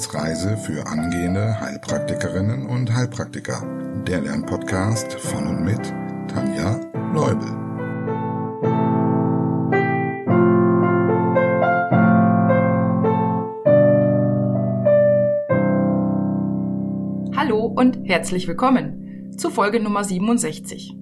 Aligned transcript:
Wissensreise 0.00 0.56
für 0.56 0.86
angehende 0.86 1.60
Heilpraktikerinnen 1.60 2.64
und 2.64 2.90
Heilpraktiker. 2.90 3.62
Der 4.06 4.22
Lernpodcast 4.22 5.12
von 5.20 5.46
und 5.46 5.62
mit 5.62 5.92
Tanja 6.26 6.80
Leubel. 7.12 7.46
Hallo 17.36 17.66
und 17.66 17.98
herzlich 18.08 18.48
willkommen 18.48 19.34
zu 19.36 19.50
Folge 19.50 19.80
Nummer 19.80 20.04
67. 20.04 20.96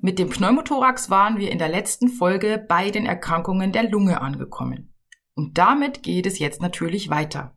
Mit 0.00 0.18
dem 0.18 0.30
Pneumothorax 0.30 1.10
waren 1.10 1.36
wir 1.36 1.50
in 1.50 1.58
der 1.58 1.68
letzten 1.68 2.08
Folge 2.08 2.64
bei 2.66 2.90
den 2.90 3.04
Erkrankungen 3.04 3.72
der 3.72 3.90
Lunge 3.90 4.22
angekommen. 4.22 4.94
Und 5.34 5.58
damit 5.58 6.02
geht 6.02 6.24
es 6.24 6.38
jetzt 6.38 6.62
natürlich 6.62 7.10
weiter. 7.10 7.55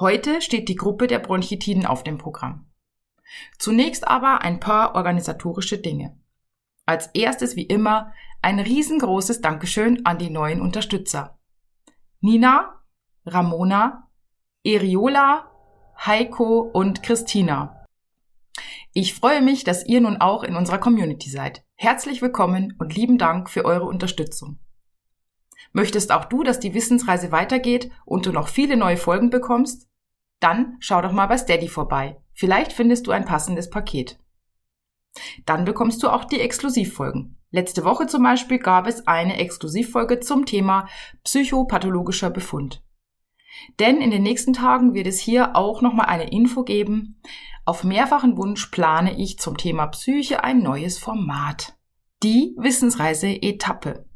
Heute 0.00 0.40
steht 0.40 0.70
die 0.70 0.76
Gruppe 0.76 1.08
der 1.08 1.18
Bronchitiden 1.18 1.84
auf 1.84 2.02
dem 2.02 2.16
Programm. 2.16 2.64
Zunächst 3.58 4.08
aber 4.08 4.40
ein 4.40 4.58
paar 4.58 4.94
organisatorische 4.94 5.76
Dinge. 5.76 6.18
Als 6.86 7.08
erstes 7.08 7.54
wie 7.54 7.66
immer 7.66 8.14
ein 8.40 8.60
riesengroßes 8.60 9.42
Dankeschön 9.42 10.06
an 10.06 10.16
die 10.16 10.30
neuen 10.30 10.62
Unterstützer. 10.62 11.38
Nina, 12.22 12.80
Ramona, 13.26 14.08
Eriola, 14.64 15.50
Heiko 15.98 16.60
und 16.60 17.02
Christina. 17.02 17.84
Ich 18.94 19.12
freue 19.14 19.42
mich, 19.42 19.64
dass 19.64 19.84
ihr 19.84 20.00
nun 20.00 20.16
auch 20.16 20.44
in 20.44 20.56
unserer 20.56 20.78
Community 20.78 21.28
seid. 21.28 21.62
Herzlich 21.74 22.22
willkommen 22.22 22.74
und 22.78 22.96
lieben 22.96 23.18
Dank 23.18 23.50
für 23.50 23.66
eure 23.66 23.84
Unterstützung. 23.84 24.60
Möchtest 25.72 26.10
auch 26.10 26.24
du, 26.24 26.42
dass 26.42 26.58
die 26.58 26.72
Wissensreise 26.72 27.32
weitergeht 27.32 27.92
und 28.06 28.24
du 28.24 28.32
noch 28.32 28.48
viele 28.48 28.78
neue 28.78 28.96
Folgen 28.96 29.28
bekommst? 29.28 29.89
Dann 30.40 30.76
schau 30.80 31.00
doch 31.02 31.12
mal 31.12 31.26
bei 31.26 31.38
Steady 31.38 31.68
vorbei. 31.68 32.20
Vielleicht 32.32 32.72
findest 32.72 33.06
du 33.06 33.10
ein 33.10 33.24
passendes 33.24 33.70
Paket. 33.70 34.18
Dann 35.44 35.64
bekommst 35.64 36.02
du 36.02 36.08
auch 36.08 36.24
die 36.24 36.40
Exklusivfolgen. 36.40 37.36
Letzte 37.50 37.84
Woche 37.84 38.06
zum 38.06 38.22
Beispiel 38.22 38.58
gab 38.58 38.86
es 38.86 39.06
eine 39.06 39.38
Exklusivfolge 39.38 40.20
zum 40.20 40.46
Thema 40.46 40.88
psychopathologischer 41.24 42.30
Befund. 42.30 42.82
Denn 43.78 44.00
in 44.00 44.10
den 44.10 44.22
nächsten 44.22 44.52
Tagen 44.52 44.94
wird 44.94 45.06
es 45.06 45.18
hier 45.18 45.56
auch 45.56 45.82
nochmal 45.82 46.06
eine 46.06 46.30
Info 46.30 46.62
geben. 46.62 47.20
Auf 47.64 47.84
mehrfachen 47.84 48.36
Wunsch 48.36 48.66
plane 48.66 49.18
ich 49.18 49.38
zum 49.38 49.56
Thema 49.56 49.88
Psyche 49.88 50.44
ein 50.44 50.62
neues 50.62 50.98
Format. 50.98 51.76
Die 52.22 52.54
Wissensreise 52.56 53.28
Etappe. 53.42 54.06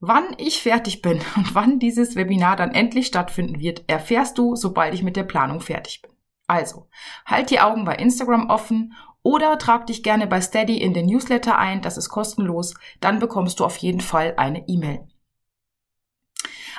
Wann 0.00 0.34
ich 0.38 0.62
fertig 0.62 1.02
bin 1.02 1.20
und 1.36 1.54
wann 1.54 1.78
dieses 1.78 2.14
Webinar 2.16 2.56
dann 2.56 2.74
endlich 2.74 3.06
stattfinden 3.06 3.60
wird, 3.60 3.84
erfährst 3.88 4.38
du, 4.38 4.54
sobald 4.54 4.94
ich 4.94 5.02
mit 5.02 5.16
der 5.16 5.24
Planung 5.24 5.60
fertig 5.60 6.02
bin. 6.02 6.12
Also, 6.46 6.88
halt 7.26 7.50
die 7.50 7.60
Augen 7.60 7.84
bei 7.84 7.94
Instagram 7.96 8.48
offen 8.48 8.94
oder 9.22 9.58
trag 9.58 9.86
dich 9.86 10.02
gerne 10.02 10.26
bei 10.26 10.40
Steady 10.40 10.78
in 10.78 10.94
den 10.94 11.06
Newsletter 11.06 11.58
ein, 11.58 11.82
das 11.82 11.98
ist 11.98 12.08
kostenlos, 12.08 12.74
dann 13.00 13.18
bekommst 13.18 13.60
du 13.60 13.64
auf 13.64 13.76
jeden 13.76 14.00
Fall 14.00 14.34
eine 14.36 14.66
E-Mail. 14.68 15.06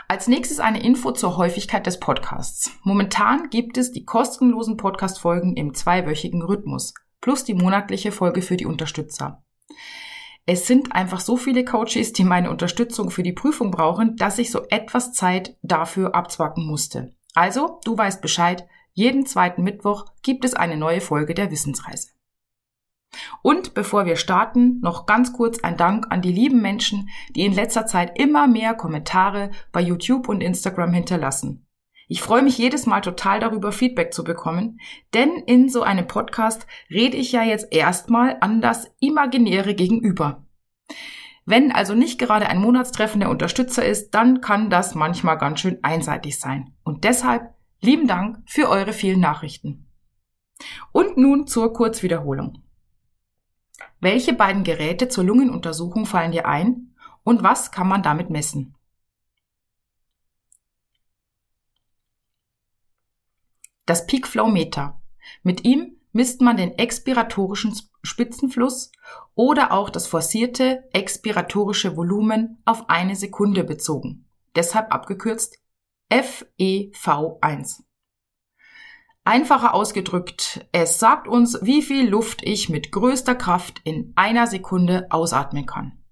Als 0.08 0.28
nächstes 0.28 0.60
eine 0.60 0.82
Info 0.82 1.12
zur 1.12 1.38
Häufigkeit 1.38 1.86
des 1.86 2.00
Podcasts. 2.00 2.72
Momentan 2.82 3.52
gibt 3.52 3.78
es 3.78 3.92
die 3.92 4.06
kostenlosen 4.06 4.76
Podcast-Folgen 4.76 5.56
im 5.56 5.76
zweiwöchigen 5.76 6.42
Rhythmus, 6.42 6.96
plus 7.22 7.44
die 7.44 7.54
monatliche 7.54 8.12
Folge 8.12 8.42
für 8.42 8.58
die 8.58 8.66
Unterstützer. 8.66 9.44
Es 10.52 10.66
sind 10.66 10.94
einfach 10.94 11.20
so 11.20 11.38
viele 11.38 11.64
Coaches, 11.64 12.12
die 12.12 12.24
meine 12.24 12.50
Unterstützung 12.50 13.12
für 13.12 13.22
die 13.22 13.34
Prüfung 13.34 13.70
brauchen, 13.70 14.16
dass 14.16 14.40
ich 14.40 14.50
so 14.50 14.64
etwas 14.72 15.14
Zeit 15.14 15.56
dafür 15.62 16.16
abzwacken 16.16 16.66
musste. 16.66 17.14
Also, 17.36 17.80
du 17.86 17.96
weißt 17.96 18.20
Bescheid, 18.20 18.68
jeden 18.94 19.28
zweiten 19.28 19.62
Mittwoch 19.62 20.08
gibt 20.24 20.44
es 20.44 20.56
eine 20.56 20.76
neue 20.76 21.02
Folge 21.02 21.36
der 21.36 21.52
Wissensreise. 21.52 22.14
Und 23.44 23.76
bevor 23.76 24.08
wir 24.08 24.16
starten, 24.16 24.80
noch 24.80 25.06
ganz 25.06 25.34
kurz 25.34 25.60
ein 25.60 25.78
Dank 25.78 26.08
an 26.10 26.24
die 26.24 26.32
lieben 26.32 26.64
Menschen, 26.64 27.10
die 27.36 27.46
in 27.46 27.54
letzter 27.54 27.86
Zeit 27.86 28.18
immer 28.18 28.48
mehr 28.48 28.74
Kommentare 28.74 29.52
bei 29.72 29.82
YouTube 29.82 30.28
und 30.28 30.42
Instagram 30.42 30.94
hinterlassen. 30.94 31.68
Ich 32.08 32.24
freue 32.24 32.42
mich 32.42 32.58
jedes 32.58 32.88
Mal 32.88 33.02
total 33.02 33.40
darüber, 33.40 33.72
Feedback 33.72 34.16
zu 34.16 34.24
bekommen, 34.24 34.80
denn 35.14 35.30
in 35.46 35.70
so 35.70 35.84
einem 35.84 36.08
Podcast 36.08 36.66
rede 36.90 37.18
ich 37.18 37.32
ja 37.34 37.44
jetzt 37.44 37.68
erstmal 37.72 38.38
an 38.42 38.62
das 38.62 38.90
imaginäre 39.00 39.76
Gegenüber. 39.76 40.44
Wenn 41.50 41.72
also 41.72 41.96
nicht 41.96 42.20
gerade 42.20 42.48
ein 42.48 42.62
Monatstreffen 42.62 43.22
der 43.22 43.30
Unterstützer 43.30 43.84
ist, 43.84 44.12
dann 44.12 44.40
kann 44.40 44.70
das 44.70 44.94
manchmal 44.94 45.38
ganz 45.38 45.60
schön 45.60 45.84
einseitig 45.84 46.40
sein. 46.40 46.76
Und 46.84 47.04
deshalb 47.04 47.56
lieben 47.82 48.08
Dank 48.08 48.44
für 48.46 48.70
eure 48.70 48.94
vielen 48.94 49.20
Nachrichten. 49.20 49.88
Und 50.92 51.18
nun 51.18 51.48
zur 51.48 51.74
Kurzwiederholung. 51.74 52.62
Welche 54.00 54.34
beiden 54.34 54.64
Geräte 54.64 55.08
zur 55.08 55.24
Lungenuntersuchung 55.24 56.06
fallen 56.06 56.32
dir 56.32 56.46
ein 56.46 56.94
und 57.24 57.44
was 57.44 57.72
kann 57.72 57.88
man 57.88 58.04
damit 58.04 58.30
messen? 58.30 58.76
das 63.90 64.06
Peak-Flow-Meter. 64.06 65.02
Mit 65.42 65.66
ihm 65.66 65.98
misst 66.12 66.42
man 66.42 66.58
den 66.58 66.78
expiratorischen 66.78 67.74
Spitzenfluss 68.04 68.92
oder 69.36 69.72
auch 69.72 69.90
das 69.90 70.08
forcierte 70.08 70.88
expiratorische 70.94 71.96
Volumen 71.98 72.62
auf 72.66 72.90
eine 72.90 73.16
Sekunde 73.16 73.64
bezogen. 73.64 74.26
Deshalb 74.56 74.94
abgekürzt 74.94 75.60
FEV1. 76.12 77.84
Einfacher 79.24 79.74
ausgedrückt, 79.74 80.68
es 80.72 80.98
sagt 80.98 81.28
uns, 81.28 81.60
wie 81.62 81.82
viel 81.82 82.10
Luft 82.10 82.42
ich 82.44 82.70
mit 82.70 82.92
größter 82.92 83.36
Kraft 83.36 83.82
in 83.84 84.14
einer 84.16 84.48
Sekunde 84.48 85.08
ausatmen 85.10 85.66
kann. 85.66 86.04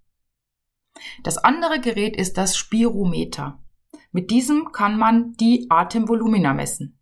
Das 1.23 1.37
andere 1.37 1.79
Gerät 1.79 2.15
ist 2.15 2.37
das 2.37 2.57
Spirometer. 2.57 3.63
Mit 4.11 4.29
diesem 4.29 4.71
kann 4.71 4.97
man 4.97 5.33
die 5.33 5.67
Atemvolumina 5.69 6.53
messen 6.53 6.97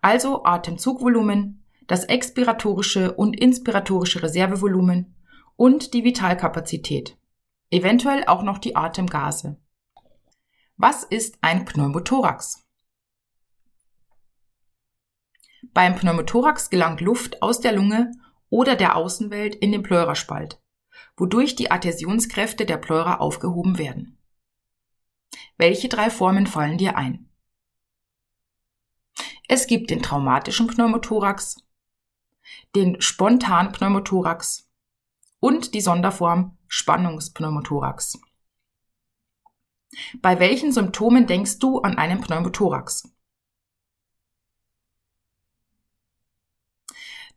also 0.00 0.44
Atemzugvolumen, 0.44 1.59
das 1.90 2.04
expiratorische 2.04 3.14
und 3.14 3.34
inspiratorische 3.40 4.22
Reservevolumen 4.22 5.16
und 5.56 5.92
die 5.92 6.04
Vitalkapazität, 6.04 7.18
eventuell 7.68 8.24
auch 8.26 8.44
noch 8.44 8.58
die 8.58 8.76
Atemgase. 8.76 9.60
Was 10.76 11.02
ist 11.02 11.38
ein 11.40 11.64
Pneumothorax? 11.64 12.64
Beim 15.72 15.96
Pneumothorax 15.96 16.70
gelangt 16.70 17.00
Luft 17.00 17.42
aus 17.42 17.58
der 17.58 17.72
Lunge 17.72 18.12
oder 18.50 18.76
der 18.76 18.94
Außenwelt 18.94 19.56
in 19.56 19.72
den 19.72 19.82
Pleuraspalt, 19.82 20.62
wodurch 21.16 21.56
die 21.56 21.72
Adhäsionskräfte 21.72 22.66
der 22.66 22.76
Pleura 22.76 23.16
aufgehoben 23.16 23.78
werden. 23.78 24.16
Welche 25.58 25.88
drei 25.88 26.08
Formen 26.08 26.46
fallen 26.46 26.78
dir 26.78 26.96
ein? 26.96 27.28
Es 29.48 29.66
gibt 29.66 29.90
den 29.90 30.02
traumatischen 30.02 30.68
Pneumothorax, 30.68 31.56
den 32.74 33.00
spontanen 33.00 33.72
Pneumothorax 33.72 34.68
und 35.40 35.74
die 35.74 35.80
Sonderform 35.80 36.56
Spannungspneumothorax. 36.68 38.20
Bei 40.20 40.38
welchen 40.38 40.72
Symptomen 40.72 41.26
denkst 41.26 41.58
du 41.58 41.80
an 41.80 41.98
einen 41.98 42.20
Pneumothorax? 42.20 43.08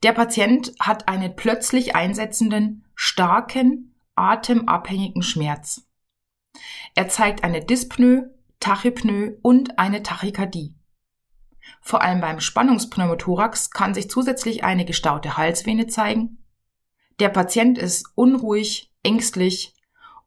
Der 0.04 0.12
Patient 0.12 0.74
hat 0.80 1.08
einen 1.08 1.36
plötzlich 1.36 1.96
einsetzenden, 1.96 2.86
starken, 2.94 3.96
atemabhängigen 4.16 5.24
Schmerz. 5.24 5.88
Er 6.94 7.08
zeigt 7.08 7.44
eine 7.44 7.64
Dyspnoe, 7.66 8.30
Tachypnoe 8.60 9.40
und 9.42 9.80
eine 9.80 10.04
Tachykardie. 10.04 10.76
Vor 11.82 12.02
allem 12.02 12.22
beim 12.22 12.40
Spannungspneumothorax 12.40 13.72
kann 13.72 13.94
sich 13.94 14.10
zusätzlich 14.10 14.64
eine 14.64 14.86
gestaute 14.86 15.38
Halsvene 15.38 15.88
zeigen. 15.88 16.38
Der 17.20 17.30
Patient 17.30 17.78
ist 17.78 18.12
unruhig, 18.16 18.92
ängstlich 19.04 19.74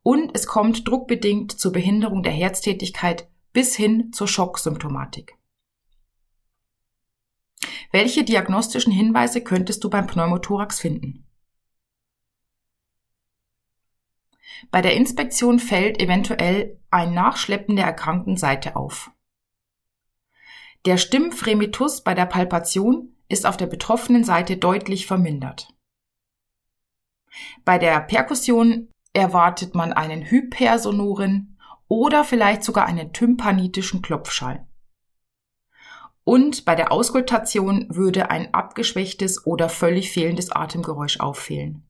und 0.02 0.30
es 0.34 0.46
kommt 0.46 0.86
druckbedingt 0.86 1.52
zur 1.52 1.72
Behinderung 1.72 2.22
der 2.22 2.32
Herztätigkeit 2.32 3.28
bis 3.52 3.74
hin 3.74 4.12
zur 4.12 4.28
Schocksymptomatik. 4.28 5.36
Welche 7.90 8.24
diagnostischen 8.24 8.92
Hinweise 8.92 9.40
könntest 9.40 9.82
du 9.82 9.90
beim 9.90 10.06
Pneumothorax 10.06 10.80
finden? 10.80 11.26
Bei 14.70 14.82
der 14.82 14.94
Inspektion 14.94 15.58
fällt 15.58 16.00
eventuell 16.00 16.78
ein 16.90 17.14
Nachschleppen 17.14 17.76
der 17.76 17.86
erkrankten 17.86 18.36
Seite 18.36 18.76
auf. 18.76 19.10
Der 20.86 20.98
Stimmfremitus 20.98 22.02
bei 22.02 22.14
der 22.14 22.26
Palpation 22.26 23.12
ist 23.28 23.44
auf 23.44 23.56
der 23.56 23.66
betroffenen 23.66 24.22
Seite 24.22 24.56
deutlich 24.56 25.08
vermindert. 25.08 25.74
Bei 27.64 27.76
der 27.76 28.00
Perkussion 28.00 28.88
erwartet 29.12 29.74
man 29.74 29.92
einen 29.92 30.30
hypersonoren 30.30 31.58
oder 31.88 32.22
vielleicht 32.22 32.62
sogar 32.62 32.86
einen 32.86 33.12
tympanitischen 33.12 34.00
Klopfschall. 34.00 34.64
Und 36.22 36.64
bei 36.64 36.76
der 36.76 36.92
Auskultation 36.92 37.86
würde 37.88 38.30
ein 38.30 38.54
abgeschwächtes 38.54 39.44
oder 39.44 39.68
völlig 39.68 40.12
fehlendes 40.12 40.52
Atemgeräusch 40.52 41.18
auffehlen. 41.18 41.85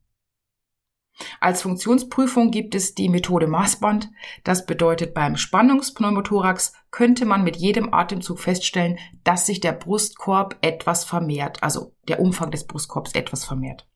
Als 1.40 1.62
Funktionsprüfung 1.62 2.50
gibt 2.50 2.74
es 2.74 2.94
die 2.94 3.08
Methode 3.08 3.46
Maßband. 3.46 4.10
Das 4.44 4.66
bedeutet, 4.66 5.14
beim 5.14 5.36
Spannungspneumothorax 5.36 6.74
könnte 6.90 7.24
man 7.24 7.42
mit 7.42 7.56
jedem 7.56 7.94
Atemzug 7.94 8.38
feststellen, 8.38 8.98
dass 9.24 9.46
sich 9.46 9.60
der 9.60 9.72
Brustkorb 9.72 10.56
etwas 10.60 11.04
vermehrt, 11.04 11.62
also 11.62 11.94
der 12.08 12.20
Umfang 12.20 12.50
des 12.50 12.66
Brustkorbs 12.66 13.14
etwas 13.14 13.44
vermehrt. 13.44 13.86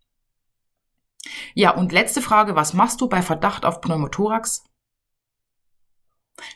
Ja, 1.55 1.73
und 1.73 1.93
letzte 1.93 2.23
Frage, 2.23 2.57
was 2.57 2.73
machst 2.73 3.01
du 3.01 3.09
bei 3.09 3.21
Verdacht 3.21 3.67
auf 3.67 3.81
Pneumothorax? 3.81 4.65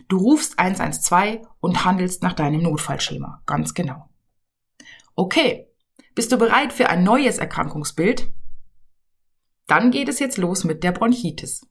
Du 0.09 0.17
rufst 0.17 0.59
112 0.59 1.47
und 1.61 1.85
handelst 1.85 2.23
nach 2.23 2.33
deinem 2.33 2.63
Notfallschema, 2.63 3.43
ganz 3.45 3.75
genau. 3.75 4.09
Okay, 5.15 5.69
bist 6.15 6.33
du 6.33 6.39
bereit 6.39 6.73
für 6.73 6.89
ein 6.89 7.05
neues 7.05 7.37
Erkrankungsbild? 7.37 8.33
Dann 9.67 9.91
geht 9.91 10.09
es 10.09 10.19
jetzt 10.19 10.39
los 10.39 10.65
mit 10.65 10.85
der 10.85 10.93
Bronchitis. 10.93 11.67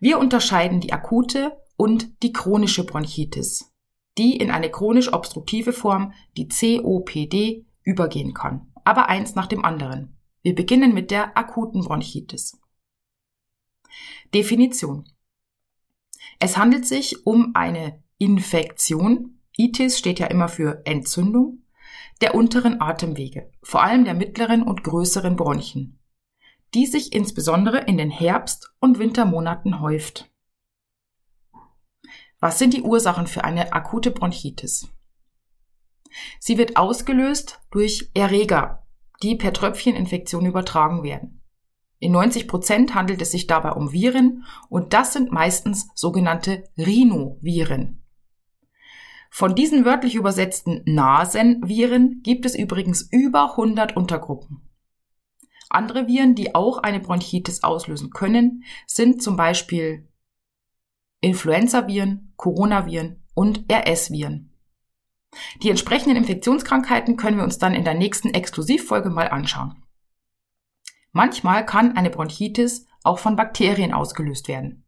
Wir 0.00 0.18
unterscheiden 0.18 0.80
die 0.80 0.92
akute 0.92 1.56
und 1.76 2.22
die 2.22 2.32
chronische 2.32 2.84
Bronchitis, 2.84 3.72
die 4.18 4.36
in 4.36 4.50
eine 4.50 4.70
chronisch 4.70 5.12
obstruktive 5.12 5.72
Form, 5.72 6.12
die 6.36 6.48
COPD, 6.48 7.66
übergehen 7.82 8.34
kann. 8.34 8.72
Aber 8.84 9.08
eins 9.08 9.34
nach 9.34 9.46
dem 9.46 9.64
anderen. 9.64 10.16
Wir 10.42 10.54
beginnen 10.54 10.92
mit 10.92 11.10
der 11.10 11.36
akuten 11.36 11.84
Bronchitis. 11.84 12.58
Definition. 14.34 15.04
Es 16.38 16.56
handelt 16.56 16.86
sich 16.86 17.26
um 17.26 17.52
eine 17.54 18.02
Infektion, 18.18 19.40
Itis 19.56 19.98
steht 19.98 20.18
ja 20.18 20.26
immer 20.26 20.48
für 20.48 20.82
Entzündung, 20.86 21.64
der 22.20 22.34
unteren 22.34 22.80
Atemwege, 22.80 23.50
vor 23.62 23.82
allem 23.82 24.04
der 24.04 24.14
mittleren 24.14 24.62
und 24.62 24.84
größeren 24.84 25.36
Bronchien, 25.36 25.98
die 26.74 26.86
sich 26.86 27.12
insbesondere 27.12 27.78
in 27.80 27.96
den 27.96 28.10
Herbst- 28.10 28.72
und 28.80 28.98
Wintermonaten 28.98 29.80
häuft. 29.80 30.30
Was 32.40 32.58
sind 32.58 32.74
die 32.74 32.82
Ursachen 32.82 33.26
für 33.26 33.44
eine 33.44 33.72
akute 33.72 34.10
Bronchitis? 34.10 34.88
Sie 36.40 36.58
wird 36.58 36.76
ausgelöst 36.76 37.60
durch 37.70 38.10
Erreger, 38.14 38.86
die 39.22 39.36
per 39.36 39.52
Tröpfcheninfektion 39.52 40.46
übertragen 40.46 41.02
werden. 41.02 41.42
In 41.98 42.12
90 42.12 42.48
Prozent 42.48 42.94
handelt 42.94 43.22
es 43.22 43.30
sich 43.30 43.46
dabei 43.46 43.72
um 43.72 43.92
Viren 43.92 44.44
und 44.68 44.92
das 44.92 45.12
sind 45.12 45.30
meistens 45.30 45.88
sogenannte 45.94 46.64
Rhinoviren. 46.76 48.04
Von 49.30 49.54
diesen 49.54 49.84
wörtlich 49.84 50.16
übersetzten 50.16 50.82
Nasenviren 50.84 52.20
gibt 52.22 52.44
es 52.44 52.56
übrigens 52.56 53.02
über 53.10 53.52
100 53.52 53.96
Untergruppen. 53.96 54.68
Andere 55.72 56.06
Viren, 56.06 56.34
die 56.34 56.54
auch 56.54 56.78
eine 56.78 57.00
Bronchitis 57.00 57.62
auslösen 57.62 58.10
können, 58.10 58.64
sind 58.86 59.22
zum 59.22 59.36
Beispiel 59.36 60.06
Influenzaviren, 61.20 62.34
Coronaviren 62.36 63.22
und 63.34 63.64
RS-Viren. 63.72 64.52
Die 65.62 65.70
entsprechenden 65.70 66.16
Infektionskrankheiten 66.16 67.16
können 67.16 67.38
wir 67.38 67.44
uns 67.44 67.58
dann 67.58 67.74
in 67.74 67.84
der 67.84 67.94
nächsten 67.94 68.34
Exklusivfolge 68.34 69.08
mal 69.08 69.28
anschauen. 69.28 69.82
Manchmal 71.12 71.64
kann 71.64 71.96
eine 71.96 72.10
Bronchitis 72.10 72.86
auch 73.02 73.18
von 73.18 73.36
Bakterien 73.36 73.94
ausgelöst 73.94 74.48
werden. 74.48 74.84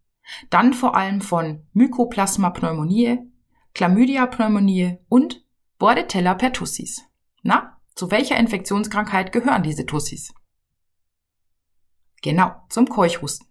Dann 0.51 0.75
vor 0.75 0.97
allem 0.97 1.23
von 1.23 1.67
Mycoplasma 1.73 2.51
pneumoniae, 2.51 3.27
Chlamydia 3.75 4.27
pneumoniae 4.27 4.99
und 5.09 5.45
Bordetella 5.79 6.35
pertussis. 6.35 7.05
Na, 7.43 7.81
zu 7.95 8.11
welcher 8.11 8.37
Infektionskrankheit 8.37 9.33
gehören 9.33 9.63
diese 9.63 9.87
Tussis? 9.87 10.35
Genau, 12.25 12.55
zum 12.71 12.89
Keuchhusten. 12.89 13.47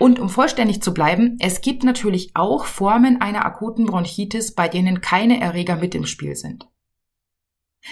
Und 0.00 0.18
um 0.18 0.30
vollständig 0.30 0.80
zu 0.80 0.94
bleiben, 0.94 1.36
es 1.38 1.60
gibt 1.60 1.84
natürlich 1.84 2.30
auch 2.34 2.64
Formen 2.64 3.20
einer 3.20 3.44
akuten 3.44 3.84
Bronchitis, 3.84 4.54
bei 4.54 4.68
denen 4.68 5.02
keine 5.02 5.38
Erreger 5.38 5.76
mit 5.76 5.94
im 5.94 6.06
Spiel 6.06 6.34
sind. 6.34 6.66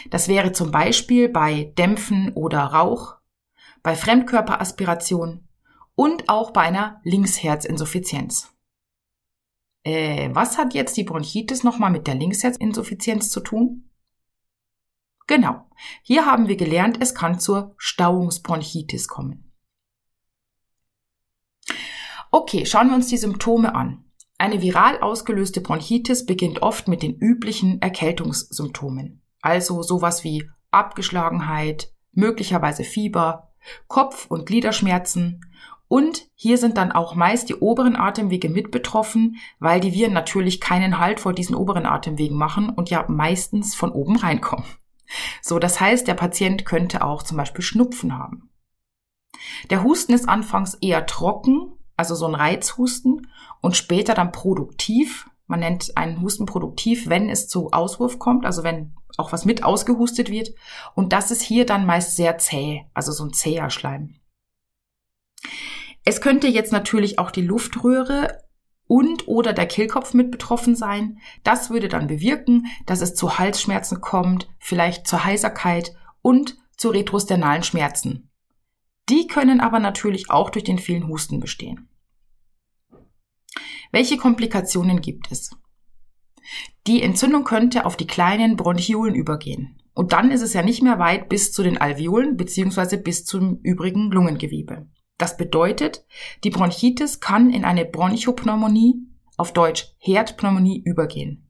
Das 0.08 0.28
wäre 0.28 0.52
zum 0.52 0.70
Beispiel 0.70 1.28
bei 1.28 1.74
Dämpfen 1.76 2.32
oder 2.32 2.60
Rauch, 2.60 3.16
bei 3.82 3.94
Fremdkörperaspiration 3.94 5.46
und 5.94 6.30
auch 6.30 6.50
bei 6.52 6.62
einer 6.62 7.02
Linksherzinsuffizienz. 7.04 8.50
Äh, 9.82 10.30
was 10.32 10.56
hat 10.56 10.72
jetzt 10.72 10.96
die 10.96 11.04
Bronchitis 11.04 11.64
nochmal 11.64 11.90
mit 11.90 12.06
der 12.06 12.14
Linksherzinsuffizienz 12.14 13.28
zu 13.28 13.40
tun? 13.40 13.90
Genau. 15.26 15.66
Hier 16.02 16.26
haben 16.26 16.48
wir 16.48 16.56
gelernt, 16.56 16.98
es 17.00 17.14
kann 17.14 17.40
zur 17.40 17.74
Stauungsbronchitis 17.78 19.08
kommen. 19.08 19.52
Okay, 22.30 22.66
schauen 22.66 22.88
wir 22.88 22.96
uns 22.96 23.08
die 23.08 23.16
Symptome 23.16 23.74
an. 23.74 24.04
Eine 24.38 24.60
viral 24.60 25.00
ausgelöste 25.00 25.60
Bronchitis 25.60 26.26
beginnt 26.26 26.62
oft 26.62 26.88
mit 26.88 27.02
den 27.02 27.16
üblichen 27.16 27.80
Erkältungssymptomen. 27.80 29.22
Also 29.40 29.82
sowas 29.82 30.24
wie 30.24 30.50
Abgeschlagenheit, 30.70 31.92
möglicherweise 32.12 32.82
Fieber, 32.82 33.52
Kopf- 33.86 34.26
und 34.28 34.46
Gliederschmerzen. 34.46 35.42
Und 35.86 36.26
hier 36.34 36.58
sind 36.58 36.76
dann 36.76 36.90
auch 36.90 37.14
meist 37.14 37.48
die 37.48 37.54
oberen 37.54 37.94
Atemwege 37.94 38.48
mit 38.48 38.72
betroffen, 38.72 39.36
weil 39.60 39.80
die 39.80 39.92
Viren 39.92 40.12
natürlich 40.12 40.60
keinen 40.60 40.98
Halt 40.98 41.20
vor 41.20 41.32
diesen 41.32 41.54
oberen 41.54 41.86
Atemwegen 41.86 42.36
machen 42.36 42.68
und 42.68 42.90
ja 42.90 43.04
meistens 43.08 43.74
von 43.74 43.92
oben 43.92 44.16
reinkommen. 44.16 44.64
So, 45.42 45.58
das 45.58 45.80
heißt, 45.80 46.06
der 46.06 46.14
Patient 46.14 46.64
könnte 46.64 47.04
auch 47.04 47.22
zum 47.22 47.36
Beispiel 47.36 47.62
Schnupfen 47.62 48.16
haben. 48.16 48.50
Der 49.70 49.82
Husten 49.82 50.12
ist 50.12 50.28
anfangs 50.28 50.74
eher 50.74 51.06
trocken, 51.06 51.72
also 51.96 52.14
so 52.14 52.26
ein 52.26 52.34
Reizhusten, 52.34 53.28
und 53.60 53.76
später 53.76 54.14
dann 54.14 54.32
produktiv. 54.32 55.30
Man 55.46 55.60
nennt 55.60 55.96
einen 55.96 56.20
Husten 56.20 56.46
produktiv, 56.46 57.08
wenn 57.08 57.28
es 57.28 57.48
zu 57.48 57.70
Auswurf 57.72 58.18
kommt, 58.18 58.46
also 58.46 58.62
wenn 58.62 58.94
auch 59.16 59.32
was 59.32 59.44
mit 59.44 59.62
ausgehustet 59.62 60.30
wird. 60.30 60.54
Und 60.94 61.12
das 61.12 61.30
ist 61.30 61.42
hier 61.42 61.66
dann 61.66 61.86
meist 61.86 62.16
sehr 62.16 62.38
zäh, 62.38 62.86
also 62.94 63.12
so 63.12 63.24
ein 63.24 63.32
zäher 63.32 63.70
Schleim. 63.70 64.16
Es 66.04 66.20
könnte 66.20 66.48
jetzt 66.48 66.72
natürlich 66.72 67.18
auch 67.18 67.30
die 67.30 67.42
Luftröhre 67.42 68.43
und 68.86 69.28
oder 69.28 69.52
der 69.52 69.66
Kehlkopf 69.66 70.14
mit 70.14 70.30
betroffen 70.30 70.76
sein. 70.76 71.18
Das 71.42 71.70
würde 71.70 71.88
dann 71.88 72.06
bewirken, 72.06 72.66
dass 72.86 73.00
es 73.00 73.14
zu 73.14 73.38
Halsschmerzen 73.38 74.00
kommt, 74.00 74.48
vielleicht 74.58 75.06
zur 75.06 75.24
Heiserkeit 75.24 75.94
und 76.22 76.56
zu 76.76 76.90
retrosternalen 76.90 77.62
Schmerzen. 77.62 78.30
Die 79.08 79.26
können 79.26 79.60
aber 79.60 79.78
natürlich 79.78 80.30
auch 80.30 80.50
durch 80.50 80.64
den 80.64 80.78
vielen 80.78 81.08
Husten 81.08 81.40
bestehen. 81.40 81.88
Welche 83.92 84.16
Komplikationen 84.16 85.00
gibt 85.00 85.30
es? 85.30 85.50
Die 86.86 87.02
Entzündung 87.02 87.44
könnte 87.44 87.86
auf 87.86 87.96
die 87.96 88.06
kleinen 88.06 88.56
Bronchiolen 88.56 89.14
übergehen. 89.14 89.80
Und 89.94 90.12
dann 90.12 90.30
ist 90.30 90.42
es 90.42 90.52
ja 90.52 90.62
nicht 90.62 90.82
mehr 90.82 90.98
weit 90.98 91.28
bis 91.28 91.52
zu 91.52 91.62
den 91.62 91.78
Alveolen 91.78 92.36
bzw. 92.36 92.96
bis 92.96 93.24
zum 93.24 93.60
übrigen 93.62 94.10
Lungengewebe. 94.10 94.88
Das 95.18 95.36
bedeutet, 95.36 96.04
die 96.42 96.50
Bronchitis 96.50 97.20
kann 97.20 97.50
in 97.50 97.64
eine 97.64 97.84
Bronchopneumonie, 97.84 99.06
auf 99.36 99.52
Deutsch 99.52 99.94
Herdpneumonie, 99.98 100.82
übergehen. 100.84 101.48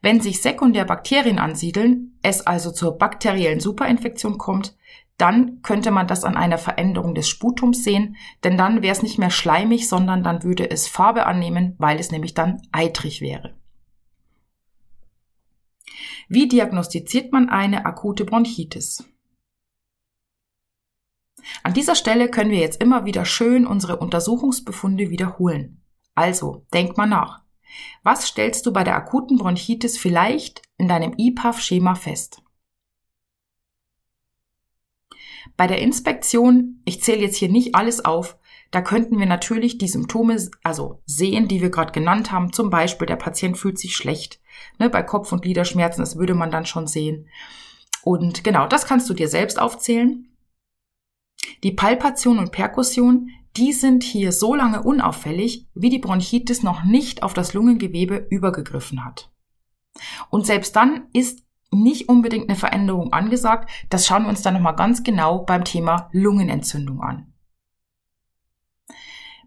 Wenn 0.00 0.20
sich 0.20 0.40
sekundär 0.40 0.84
Bakterien 0.84 1.38
ansiedeln, 1.38 2.18
es 2.22 2.46
also 2.46 2.70
zur 2.70 2.96
bakteriellen 2.96 3.60
Superinfektion 3.60 4.38
kommt, 4.38 4.74
dann 5.18 5.60
könnte 5.62 5.90
man 5.90 6.08
das 6.08 6.24
an 6.24 6.36
einer 6.36 6.58
Veränderung 6.58 7.14
des 7.14 7.28
Sputums 7.28 7.84
sehen, 7.84 8.16
denn 8.42 8.56
dann 8.56 8.82
wäre 8.82 8.92
es 8.92 9.02
nicht 9.02 9.18
mehr 9.18 9.30
schleimig, 9.30 9.88
sondern 9.88 10.24
dann 10.24 10.42
würde 10.42 10.70
es 10.70 10.88
Farbe 10.88 11.26
annehmen, 11.26 11.74
weil 11.78 12.00
es 12.00 12.10
nämlich 12.10 12.34
dann 12.34 12.62
eitrig 12.72 13.20
wäre. 13.20 13.54
Wie 16.28 16.48
diagnostiziert 16.48 17.30
man 17.30 17.50
eine 17.50 17.84
akute 17.84 18.24
Bronchitis? 18.24 19.04
An 21.62 21.74
dieser 21.74 21.94
Stelle 21.94 22.30
können 22.30 22.50
wir 22.50 22.60
jetzt 22.60 22.82
immer 22.82 23.04
wieder 23.04 23.24
schön 23.24 23.66
unsere 23.66 23.96
Untersuchungsbefunde 23.96 25.10
wiederholen. 25.10 25.82
Also, 26.14 26.66
denk 26.72 26.96
mal 26.96 27.06
nach. 27.06 27.42
Was 28.02 28.26
stellst 28.26 28.66
du 28.66 28.72
bei 28.72 28.84
der 28.84 28.96
akuten 28.96 29.38
Bronchitis 29.38 29.98
vielleicht 29.98 30.62
in 30.76 30.88
deinem 30.88 31.14
IPAF-Schema 31.16 31.94
fest? 31.94 32.42
Bei 35.56 35.66
der 35.66 35.80
Inspektion, 35.80 36.80
ich 36.84 37.02
zähle 37.02 37.22
jetzt 37.22 37.36
hier 37.36 37.48
nicht 37.48 37.74
alles 37.74 38.04
auf, 38.04 38.36
da 38.70 38.80
könnten 38.80 39.18
wir 39.18 39.26
natürlich 39.26 39.76
die 39.76 39.88
Symptome 39.88 40.50
also 40.62 41.02
sehen, 41.04 41.46
die 41.46 41.60
wir 41.60 41.70
gerade 41.70 41.92
genannt 41.92 42.32
haben. 42.32 42.54
Zum 42.54 42.70
Beispiel, 42.70 43.06
der 43.06 43.16
Patient 43.16 43.58
fühlt 43.58 43.78
sich 43.78 43.94
schlecht. 43.94 44.40
Ne, 44.78 44.88
bei 44.88 45.02
Kopf- 45.02 45.30
und 45.30 45.42
Gliederschmerzen, 45.42 46.00
das 46.00 46.16
würde 46.16 46.34
man 46.34 46.50
dann 46.50 46.64
schon 46.64 46.86
sehen. 46.86 47.28
Und 48.02 48.44
genau, 48.44 48.66
das 48.66 48.86
kannst 48.86 49.10
du 49.10 49.14
dir 49.14 49.28
selbst 49.28 49.60
aufzählen. 49.60 50.31
Die 51.62 51.72
Palpation 51.72 52.38
und 52.38 52.50
Perkussion, 52.50 53.30
die 53.56 53.72
sind 53.72 54.02
hier 54.02 54.32
so 54.32 54.54
lange 54.54 54.82
unauffällig, 54.82 55.68
wie 55.74 55.90
die 55.90 55.98
Bronchitis 55.98 56.62
noch 56.62 56.84
nicht 56.84 57.22
auf 57.22 57.34
das 57.34 57.54
Lungengewebe 57.54 58.26
übergegriffen 58.30 59.04
hat. 59.04 59.30
Und 60.30 60.46
selbst 60.46 60.74
dann 60.74 61.08
ist 61.12 61.44
nicht 61.70 62.08
unbedingt 62.08 62.48
eine 62.48 62.58
Veränderung 62.58 63.12
angesagt. 63.12 63.70
Das 63.90 64.06
schauen 64.06 64.24
wir 64.24 64.28
uns 64.28 64.42
dann 64.42 64.54
nochmal 64.54 64.76
ganz 64.76 65.02
genau 65.02 65.44
beim 65.44 65.64
Thema 65.64 66.08
Lungenentzündung 66.12 67.00
an. 67.00 67.32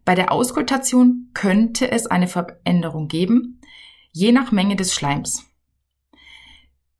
Bei 0.06 0.16
der 0.16 0.32
Auskultation 0.32 1.32
könnte 1.34 1.92
es 1.92 2.06
eine 2.06 2.28
Veränderung 2.28 3.08
geben, 3.08 3.60
je 4.12 4.32
nach 4.32 4.52
Menge 4.52 4.76
des 4.76 4.94
Schleims. 4.94 5.46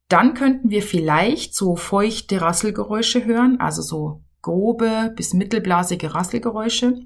Dann 0.10 0.34
könnten 0.34 0.70
wir 0.72 0.82
vielleicht 0.82 1.56
so 1.56 1.76
feuchte 1.76 2.42
Rasselgeräusche 2.42 3.26
hören, 3.26 3.60
also 3.60 3.82
so 3.82 4.25
grobe 4.46 5.12
bis 5.16 5.34
mittelblasige 5.34 6.14
Rasselgeräusche. 6.14 7.00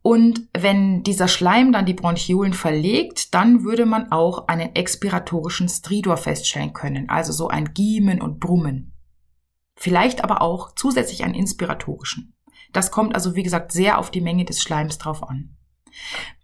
Und 0.00 0.48
wenn 0.56 1.02
dieser 1.02 1.28
Schleim 1.28 1.70
dann 1.70 1.84
die 1.84 1.92
Bronchiolen 1.92 2.54
verlegt, 2.54 3.34
dann 3.34 3.62
würde 3.62 3.84
man 3.84 4.10
auch 4.10 4.48
einen 4.48 4.74
expiratorischen 4.74 5.68
Stridor 5.68 6.16
feststellen 6.16 6.72
können, 6.72 7.10
also 7.10 7.32
so 7.32 7.48
ein 7.48 7.74
Giemen 7.74 8.22
und 8.22 8.40
Brummen. 8.40 8.94
Vielleicht 9.74 10.24
aber 10.24 10.40
auch 10.40 10.74
zusätzlich 10.74 11.24
einen 11.24 11.34
inspiratorischen. 11.34 12.32
Das 12.72 12.90
kommt 12.90 13.14
also, 13.14 13.34
wie 13.34 13.42
gesagt, 13.42 13.70
sehr 13.70 13.98
auf 13.98 14.10
die 14.10 14.22
Menge 14.22 14.46
des 14.46 14.62
Schleims 14.62 14.96
drauf 14.96 15.28
an. 15.28 15.56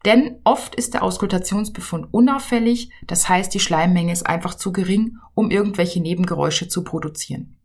Denn 0.04 0.40
oft 0.44 0.74
ist 0.74 0.92
der 0.92 1.02
Auskultationsbefund 1.02 2.08
unauffällig, 2.12 2.90
das 3.06 3.30
heißt, 3.30 3.54
die 3.54 3.60
Schleimmenge 3.60 4.12
ist 4.12 4.26
einfach 4.26 4.56
zu 4.56 4.72
gering, 4.72 5.16
um 5.34 5.50
irgendwelche 5.50 6.02
Nebengeräusche 6.02 6.68
zu 6.68 6.84
produzieren. 6.84 7.56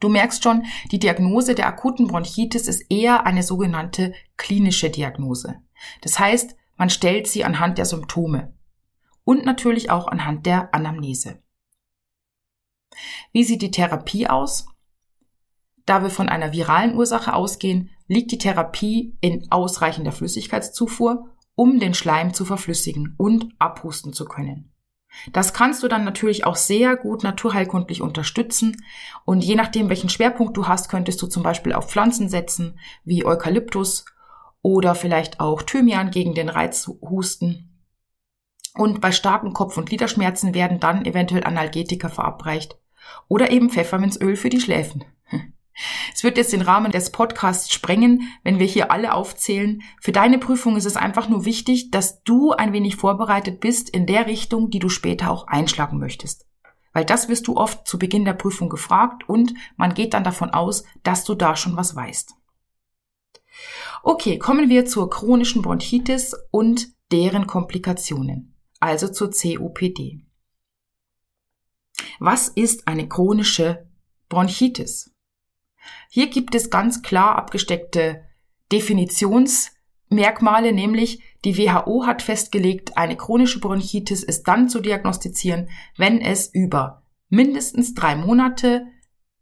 Du 0.00 0.08
merkst 0.08 0.42
schon, 0.42 0.64
die 0.90 0.98
Diagnose 0.98 1.54
der 1.54 1.66
akuten 1.66 2.06
Bronchitis 2.06 2.68
ist 2.68 2.90
eher 2.90 3.26
eine 3.26 3.42
sogenannte 3.42 4.12
klinische 4.36 4.90
Diagnose. 4.90 5.56
Das 6.02 6.18
heißt, 6.18 6.56
man 6.76 6.90
stellt 6.90 7.26
sie 7.26 7.44
anhand 7.44 7.78
der 7.78 7.86
Symptome 7.86 8.52
und 9.24 9.44
natürlich 9.44 9.90
auch 9.90 10.08
anhand 10.08 10.46
der 10.46 10.74
Anamnese. 10.74 11.42
Wie 13.32 13.44
sieht 13.44 13.62
die 13.62 13.70
Therapie 13.70 14.28
aus? 14.28 14.66
Da 15.86 16.02
wir 16.02 16.10
von 16.10 16.28
einer 16.28 16.52
viralen 16.52 16.94
Ursache 16.94 17.34
ausgehen, 17.34 17.90
liegt 18.06 18.32
die 18.32 18.38
Therapie 18.38 19.16
in 19.20 19.50
ausreichender 19.50 20.12
Flüssigkeitszufuhr, 20.12 21.30
um 21.54 21.78
den 21.78 21.94
Schleim 21.94 22.34
zu 22.34 22.44
verflüssigen 22.44 23.14
und 23.16 23.52
abhusten 23.58 24.12
zu 24.12 24.24
können. 24.24 24.73
Das 25.32 25.54
kannst 25.54 25.82
du 25.82 25.88
dann 25.88 26.04
natürlich 26.04 26.44
auch 26.44 26.56
sehr 26.56 26.96
gut 26.96 27.22
naturheilkundlich 27.22 28.02
unterstützen 28.02 28.76
und 29.24 29.42
je 29.42 29.54
nachdem, 29.54 29.88
welchen 29.88 30.08
Schwerpunkt 30.08 30.56
du 30.56 30.68
hast, 30.68 30.88
könntest 30.88 31.20
du 31.22 31.26
zum 31.26 31.42
Beispiel 31.42 31.72
auf 31.72 31.90
Pflanzen 31.90 32.28
setzen, 32.28 32.78
wie 33.04 33.24
Eukalyptus 33.24 34.04
oder 34.62 34.94
vielleicht 34.94 35.40
auch 35.40 35.62
Thymian 35.62 36.10
gegen 36.10 36.34
den 36.34 36.48
Reizhusten. 36.48 37.70
Und 38.74 39.00
bei 39.00 39.12
starken 39.12 39.52
Kopf- 39.52 39.76
und 39.76 39.88
Gliederschmerzen 39.88 40.54
werden 40.54 40.80
dann 40.80 41.04
eventuell 41.04 41.44
Analgetika 41.44 42.08
verabreicht 42.08 42.76
oder 43.28 43.50
eben 43.50 43.70
Pfefferminzöl 43.70 44.36
für 44.36 44.48
die 44.48 44.60
Schläfen. 44.60 45.04
Es 46.14 46.22
wird 46.22 46.36
jetzt 46.36 46.52
den 46.52 46.62
Rahmen 46.62 46.92
des 46.92 47.10
Podcasts 47.10 47.72
sprengen, 47.72 48.30
wenn 48.44 48.58
wir 48.58 48.66
hier 48.66 48.92
alle 48.92 49.12
aufzählen. 49.12 49.82
Für 50.00 50.12
deine 50.12 50.38
Prüfung 50.38 50.76
ist 50.76 50.84
es 50.84 50.96
einfach 50.96 51.28
nur 51.28 51.44
wichtig, 51.44 51.90
dass 51.90 52.22
du 52.22 52.52
ein 52.52 52.72
wenig 52.72 52.96
vorbereitet 52.96 53.60
bist 53.60 53.90
in 53.90 54.06
der 54.06 54.26
Richtung, 54.26 54.70
die 54.70 54.78
du 54.78 54.88
später 54.88 55.30
auch 55.30 55.46
einschlagen 55.48 55.98
möchtest. 55.98 56.46
Weil 56.92 57.04
das 57.04 57.28
wirst 57.28 57.48
du 57.48 57.56
oft 57.56 57.88
zu 57.88 57.98
Beginn 57.98 58.24
der 58.24 58.34
Prüfung 58.34 58.68
gefragt 58.68 59.28
und 59.28 59.52
man 59.76 59.94
geht 59.94 60.14
dann 60.14 60.22
davon 60.22 60.50
aus, 60.50 60.84
dass 61.02 61.24
du 61.24 61.34
da 61.34 61.56
schon 61.56 61.76
was 61.76 61.96
weißt. 61.96 62.34
Okay, 64.02 64.38
kommen 64.38 64.68
wir 64.68 64.86
zur 64.86 65.10
chronischen 65.10 65.62
Bronchitis 65.62 66.34
und 66.50 66.88
deren 67.10 67.46
Komplikationen, 67.46 68.54
also 68.78 69.08
zur 69.08 69.30
COPD. 69.30 70.20
Was 72.20 72.48
ist 72.48 72.86
eine 72.86 73.08
chronische 73.08 73.88
Bronchitis? 74.28 75.13
Hier 76.08 76.28
gibt 76.28 76.54
es 76.54 76.70
ganz 76.70 77.02
klar 77.02 77.36
abgesteckte 77.36 78.24
Definitionsmerkmale, 78.72 80.72
nämlich 80.72 81.22
die 81.44 81.58
WHO 81.58 82.06
hat 82.06 82.22
festgelegt, 82.22 82.96
eine 82.96 83.16
chronische 83.16 83.60
Bronchitis 83.60 84.22
ist 84.22 84.44
dann 84.44 84.68
zu 84.68 84.80
diagnostizieren, 84.80 85.68
wenn 85.96 86.20
es 86.20 86.46
über 86.46 87.02
mindestens 87.28 87.94
drei 87.94 88.16
Monate 88.16 88.86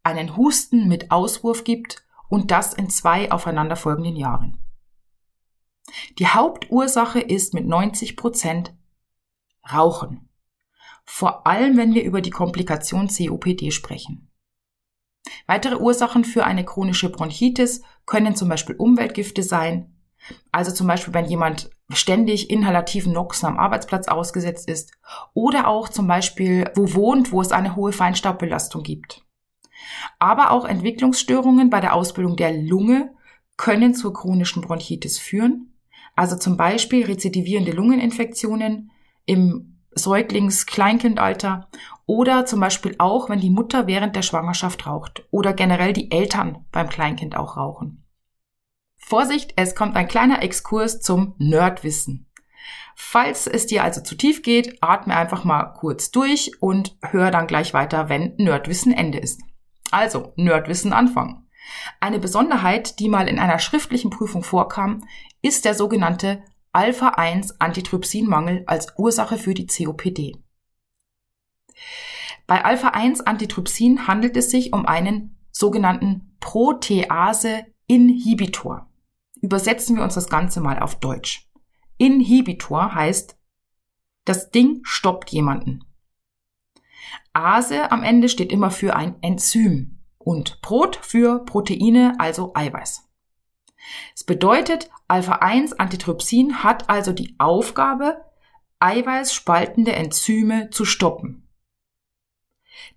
einen 0.03 0.37
Husten 0.37 0.89
mit 0.89 1.11
Auswurf 1.11 1.65
gibt 1.65 2.05
und 2.29 2.51
das 2.51 2.75
in 2.75 2.91
zwei 2.91 3.31
aufeinanderfolgenden 3.31 4.17
Jahren. 4.17 4.59
Die 6.19 6.27
Hauptursache 6.27 7.21
ist 7.21 7.55
mit 7.55 7.67
90 7.67 8.17
Prozent 8.17 8.75
Rauchen. 9.71 10.29
Vor 11.05 11.47
allem, 11.47 11.77
wenn 11.77 11.95
wir 11.95 12.03
über 12.03 12.21
die 12.21 12.31
Komplikation 12.31 13.09
COPD 13.09 13.71
sprechen. 13.71 14.32
Weitere 15.47 15.77
Ursachen 15.77 16.25
für 16.25 16.45
eine 16.45 16.65
chronische 16.65 17.11
Bronchitis 17.11 17.83
können 18.07 18.35
zum 18.35 18.49
Beispiel 18.49 18.77
Umweltgifte 18.77 19.43
sein. 19.43 19.95
Also 20.51 20.71
zum 20.73 20.87
Beispiel, 20.87 21.15
wenn 21.15 21.27
jemand 21.27 21.71
ständig 21.93 22.51
inhalativen 22.51 23.13
Noxen 23.13 23.47
am 23.47 23.59
Arbeitsplatz 23.59 24.09
ausgesetzt 24.09 24.69
ist 24.69 24.93
oder 25.35 25.69
auch 25.69 25.89
zum 25.89 26.07
Beispiel 26.07 26.71
wo 26.75 26.95
wohnt, 26.95 27.33
wo 27.33 27.41
es 27.41 27.53
eine 27.53 27.77
hohe 27.77 27.93
Feinstaubbelastung 27.93 28.83
gibt. 28.83 29.25
Aber 30.19 30.53
auch 30.53 30.65
Entwicklungsstörungen 30.65 31.71
bei 31.71 31.81
der 31.81 31.95
Ausbildung 31.95 32.37
der 32.37 32.53
Lunge 32.53 33.13
können 33.57 33.95
zur 33.95 34.13
chronischen 34.13 34.63
Bronchitis 34.63 35.19
führen. 35.19 35.75
Also 36.15 36.37
zum 36.37 36.57
Beispiel 36.57 37.05
rezidivierende 37.05 37.73
Lungeninfektionen 37.73 38.91
im 39.25 39.72
Säuglings-Kleinkindalter 39.95 41.69
oder 42.07 42.47
zum 42.47 42.61
Beispiel 42.61 42.95
auch, 42.99 43.29
wenn 43.29 43.41
die 43.41 43.51
Mutter 43.51 43.87
während 43.87 44.17
der 44.17 44.23
Schwangerschaft 44.23 44.87
raucht 44.87 45.25
oder 45.31 45.53
generell 45.53 45.93
die 45.93 46.11
Eltern 46.11 46.65
beim 46.73 46.89
Kleinkind 46.89 47.37
auch 47.37 47.57
rauchen. 47.57 48.05
Vorsicht, 48.97 49.55
es 49.57 49.75
kommt 49.75 49.97
ein 49.97 50.09
kleiner 50.09 50.43
Exkurs 50.43 51.01
zum 51.01 51.35
Nerdwissen. 51.39 52.31
Falls 52.95 53.47
es 53.47 53.67
dir 53.67 53.83
also 53.83 54.01
zu 54.01 54.15
tief 54.15 54.43
geht, 54.43 54.79
atme 54.83 55.17
einfach 55.17 55.45
mal 55.45 55.65
kurz 55.65 56.11
durch 56.11 56.53
und 56.61 56.97
hör 57.03 57.31
dann 57.31 57.47
gleich 57.47 57.75
weiter, 57.75 58.09
wenn 58.09 58.35
Nerdwissen 58.37 58.93
Ende 58.93 59.19
ist. 59.19 59.41
Also, 59.91 60.33
Nerdwissen 60.37 60.93
anfangen. 60.93 61.49
Eine 62.01 62.19
Besonderheit, 62.19 62.99
die 62.99 63.09
mal 63.09 63.29
in 63.29 63.39
einer 63.39 63.59
schriftlichen 63.59 64.11
Prüfung 64.11 64.43
vorkam, 64.43 65.05
ist 65.43 65.65
der 65.65 65.75
sogenannte 65.75 66.43
Alpha-1-Antitrypsinmangel 66.73 68.65
als 68.67 68.99
Ursache 68.99 69.39
für 69.39 69.55
die 69.55 69.67
COPD. 69.67 70.37
Bei 72.47 72.65
Alpha-1-Antitrypsin 72.65 74.07
handelt 74.07 74.37
es 74.37 74.51
sich 74.51 74.73
um 74.73 74.87
einen 74.87 75.37
sogenannten 75.51 76.37
Protease-Inhibitor. 76.41 78.89
Übersetzen 79.41 79.97
wir 79.97 80.03
uns 80.03 80.15
das 80.15 80.29
Ganze 80.29 80.61
mal 80.61 80.79
auf 80.79 80.99
Deutsch. 80.99 81.51
Inhibitor 81.99 82.95
heißt, 82.95 83.37
das 84.25 84.51
Ding 84.51 84.81
stoppt 84.83 85.31
jemanden. 85.31 85.85
Ase 87.33 87.91
am 87.91 88.03
Ende 88.03 88.29
steht 88.29 88.53
immer 88.53 88.71
für 88.71 88.95
ein 88.97 89.17
Enzym 89.23 89.99
und 90.19 90.61
Prot 90.63 90.97
für 90.97 91.45
Proteine, 91.45 92.15
also 92.19 92.53
Eiweiß. 92.55 93.09
Es 94.15 94.25
bedeutet, 94.25 94.91
Alpha-1-Antitrypsin 95.09 96.63
hat 96.63 96.89
also 96.89 97.13
die 97.13 97.35
Aufgabe, 97.39 98.25
eiweißspaltende 98.79 99.93
Enzyme 99.93 100.71
zu 100.71 100.85
stoppen. 100.85 101.49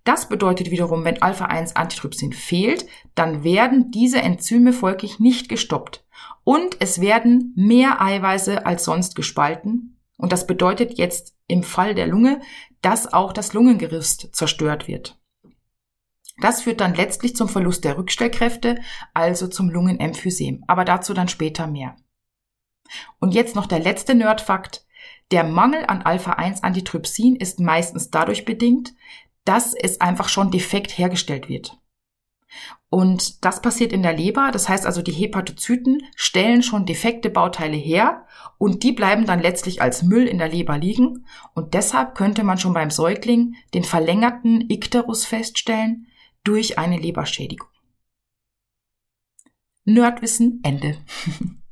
Das 0.04 0.30
bedeutet 0.30 0.72
wiederum, 0.72 1.04
wenn 1.04 1.22
Alpha-1-Antitrypsin 1.22 2.34
fehlt, 2.34 2.88
dann 3.13 3.44
werden 3.44 3.92
diese 3.92 4.22
Enzyme 4.22 4.74
folglich 4.74 5.20
nicht 5.20 5.50
gestoppt 5.50 6.06
und 6.44 6.77
es 6.80 7.01
werden 7.01 7.54
mehr 7.56 8.01
Eiweiße 8.01 8.65
als 8.65 8.86
sonst 8.86 9.15
gespalten. 9.15 9.98
Und 10.18 10.32
das 10.32 10.48
bedeutet 10.48 10.98
jetzt 10.98 11.36
im 11.48 11.63
Fall 11.63 11.94
der 11.94 12.08
Lunge, 12.08 12.39
dass 12.82 13.12
auch 13.12 13.34
das 13.34 13.54
Lungengerüst 13.54 14.30
zerstört 14.34 14.88
wird. 14.88 15.20
Das 16.38 16.63
führt 16.63 16.82
dann 16.82 16.96
letztlich 16.96 17.36
zum 17.36 17.48
Verlust 17.48 17.86
der 17.86 17.98
Rückstellkräfte, 17.98 18.80
also 19.13 19.48
zum 19.48 19.70
Lungenemphysem. 19.70 20.63
Aber 20.68 20.86
dazu 20.86 21.13
dann 21.13 21.30
später 21.30 21.68
mehr. 21.68 21.96
Und 23.20 23.34
jetzt 23.34 23.56
noch 23.56 23.65
der 23.65 23.80
letzte 23.80 24.15
Nerdfakt. 24.15 24.86
Der 25.32 25.44
Mangel 25.44 25.86
an 25.86 26.01
Alpha-1-Antitrypsin 26.01 27.36
ist 27.36 27.60
meistens 27.60 28.12
dadurch 28.12 28.46
bedingt, 28.46 28.94
dass 29.44 29.74
es 29.74 30.01
einfach 30.01 30.30
schon 30.30 30.51
defekt 30.51 30.98
hergestellt 30.98 31.50
wird. 31.50 31.77
Und 32.89 33.44
das 33.44 33.62
passiert 33.62 33.92
in 33.92 34.04
der 34.04 34.13
Leber, 34.13 34.51
das 34.51 34.70
heißt 34.70 34.86
also 34.86 35.01
die 35.01 35.12
Hepatozyten 35.12 36.04
stellen 36.15 36.63
schon 36.63 36.86
defekte 36.86 37.30
Bauteile 37.30 37.75
her 37.75 38.25
und 38.58 38.84
die 38.84 38.94
bleiben 38.94 39.25
dann 39.25 39.42
letztlich 39.42 39.82
als 39.82 40.04
Müll 40.04 40.25
in 40.27 40.38
der 40.38 40.48
Leber 40.48 40.77
liegen 40.77 41.25
und 41.54 41.74
deshalb 41.74 42.15
könnte 42.15 42.44
man 42.44 42.58
schon 42.58 42.74
beim 42.74 42.92
Säugling 42.92 43.56
den 43.74 43.84
verlängerten 43.84 44.70
Ikterus 44.70 45.25
feststellen 45.25 46.08
durch 46.46 46.80
eine 46.80 46.98
Leberschädigung. 46.98 47.68
Nerdwissen 49.84 50.62
Ende. 50.64 50.98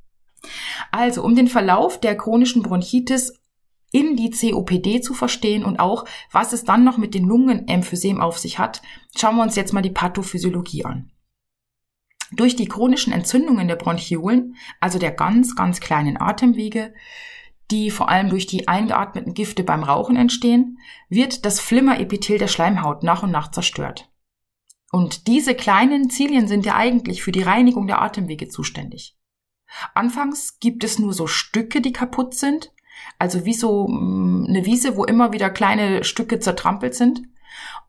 Also, 0.92 1.24
um 1.24 1.36
den 1.36 1.48
Verlauf 1.48 2.00
der 2.02 2.18
chronischen 2.18 2.64
Bronchitis 2.64 3.42
in 3.92 4.16
die 4.16 4.30
COPD 4.30 5.02
zu 5.02 5.14
verstehen 5.14 5.64
und 5.64 5.80
auch, 5.80 6.06
was 6.32 6.52
es 6.52 6.66
dann 6.66 6.84
noch 6.84 6.98
mit 6.98 7.14
den 7.14 7.24
Lungenemphysem 7.26 8.20
auf 8.20 8.38
sich 8.38 8.60
hat, 8.60 8.82
schauen 9.16 9.38
wir 9.38 9.44
uns 9.44 9.56
jetzt 9.56 9.72
mal 9.72 9.82
die 9.82 9.90
Pathophysiologie 9.90 10.84
an. 10.84 11.12
Durch 12.32 12.56
die 12.56 12.68
chronischen 12.68 13.14
Entzündungen 13.14 13.68
der 13.68 13.76
Bronchiolen, 13.76 14.56
also 14.80 15.00
der 15.00 15.12
ganz, 15.12 15.56
ganz 15.56 15.80
kleinen 15.80 16.20
Atemwege, 16.20 16.94
die 17.72 17.92
vor 17.92 18.10
allem 18.10 18.30
durch 18.30 18.48
die 18.48 18.68
eingeatmeten 18.68 19.34
Gifte 19.34 19.64
beim 19.64 19.84
Rauchen 19.84 20.16
entstehen, 20.16 20.80
wird 21.10 21.46
das 21.46 21.60
Flimmerepithel 21.60 22.38
der 22.38 22.48
Schleimhaut 22.48 23.04
nach 23.04 23.24
und 23.24 23.32
nach 23.32 23.52
zerstört. 23.52 24.13
Und 24.94 25.26
diese 25.26 25.56
kleinen 25.56 26.12
Zilien 26.12 26.48
sind 26.48 26.68
ja 26.68 26.76
eigentlich 26.76 27.24
für 27.24 27.32
die 27.32 27.42
Reinigung 27.42 27.88
der 27.88 28.04
Atemwege 28.04 28.48
zuständig. 28.48 29.18
Anfangs 29.96 30.60
gibt 30.60 30.84
es 30.84 31.00
nur 31.00 31.14
so 31.14 31.26
Stücke, 31.26 31.82
die 31.82 31.94
kaputt 31.94 32.36
sind, 32.36 32.72
also 33.18 33.44
wie 33.44 33.56
so 33.56 33.88
mm, 33.88 34.46
eine 34.48 34.68
Wiese, 34.68 34.96
wo 34.96 35.04
immer 35.04 35.34
wieder 35.34 35.50
kleine 35.50 36.04
Stücke 36.04 36.40
zertrampelt 36.40 36.94
sind. 36.94 37.24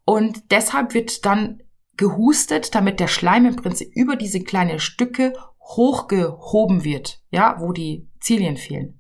Und 0.07 0.51
deshalb 0.51 0.95
wird 0.95 1.27
dann 1.27 1.63
gehustet, 1.99 2.75
damit 2.75 3.01
der 3.01 3.09
Schleim 3.09 3.45
im 3.45 3.57
Prinzip 3.57 3.91
über 3.95 4.17
diese 4.17 4.41
kleinen 4.41 4.81
Stücke 4.81 5.35
hochgehoben 5.61 6.85
wird, 6.85 7.21
ja, 7.31 7.57
wo 7.61 7.73
die 7.73 8.09
Zilien 8.21 8.57
fehlen. 8.57 8.99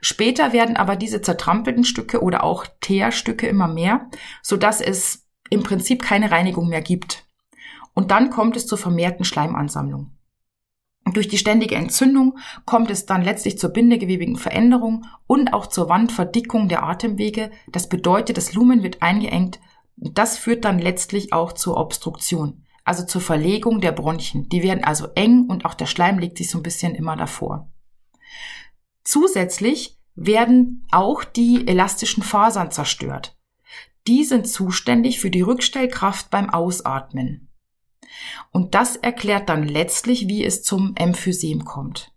Später 0.00 0.52
werden 0.52 0.76
aber 0.76 0.94
diese 0.94 1.22
zertrampelten 1.22 1.82
Stücke 1.82 2.22
oder 2.22 2.44
auch 2.44 2.66
Teerstücke 2.80 3.48
immer 3.48 3.66
mehr, 3.66 4.08
so 4.42 4.56
dass 4.56 4.80
es 4.80 5.25
im 5.50 5.62
Prinzip 5.62 6.02
keine 6.02 6.30
Reinigung 6.30 6.68
mehr 6.68 6.82
gibt. 6.82 7.24
Und 7.94 8.10
dann 8.10 8.30
kommt 8.30 8.56
es 8.56 8.66
zur 8.66 8.78
vermehrten 8.78 9.24
Schleimansammlung. 9.24 10.10
Durch 11.12 11.28
die 11.28 11.38
ständige 11.38 11.76
Entzündung 11.76 12.38
kommt 12.64 12.90
es 12.90 13.06
dann 13.06 13.22
letztlich 13.22 13.58
zur 13.58 13.70
bindegewebigen 13.70 14.36
Veränderung 14.36 15.06
und 15.26 15.52
auch 15.52 15.66
zur 15.66 15.88
Wandverdickung 15.88 16.68
der 16.68 16.82
Atemwege. 16.82 17.50
Das 17.68 17.88
bedeutet, 17.88 18.36
das 18.36 18.54
Lumen 18.54 18.82
wird 18.82 19.02
eingeengt. 19.02 19.60
Das 19.96 20.36
führt 20.36 20.64
dann 20.64 20.78
letztlich 20.78 21.32
auch 21.32 21.52
zur 21.52 21.76
Obstruktion, 21.76 22.64
also 22.84 23.06
zur 23.06 23.20
Verlegung 23.20 23.80
der 23.80 23.92
Bronchien. 23.92 24.48
Die 24.48 24.62
werden 24.62 24.84
also 24.84 25.08
eng 25.14 25.46
und 25.48 25.64
auch 25.64 25.74
der 25.74 25.86
Schleim 25.86 26.18
legt 26.18 26.38
sich 26.38 26.50
so 26.50 26.58
ein 26.58 26.64
bisschen 26.64 26.94
immer 26.94 27.16
davor. 27.16 27.70
Zusätzlich 29.04 29.96
werden 30.16 30.86
auch 30.90 31.22
die 31.22 31.68
elastischen 31.68 32.24
Fasern 32.24 32.72
zerstört. 32.72 33.35
Die 34.06 34.24
sind 34.24 34.48
zuständig 34.48 35.20
für 35.20 35.30
die 35.30 35.42
Rückstellkraft 35.42 36.30
beim 36.30 36.50
Ausatmen. 36.50 37.48
Und 38.52 38.74
das 38.74 38.96
erklärt 38.96 39.48
dann 39.48 39.66
letztlich, 39.66 40.28
wie 40.28 40.44
es 40.44 40.62
zum 40.62 40.94
Emphysem 40.96 41.64
kommt. 41.64 42.12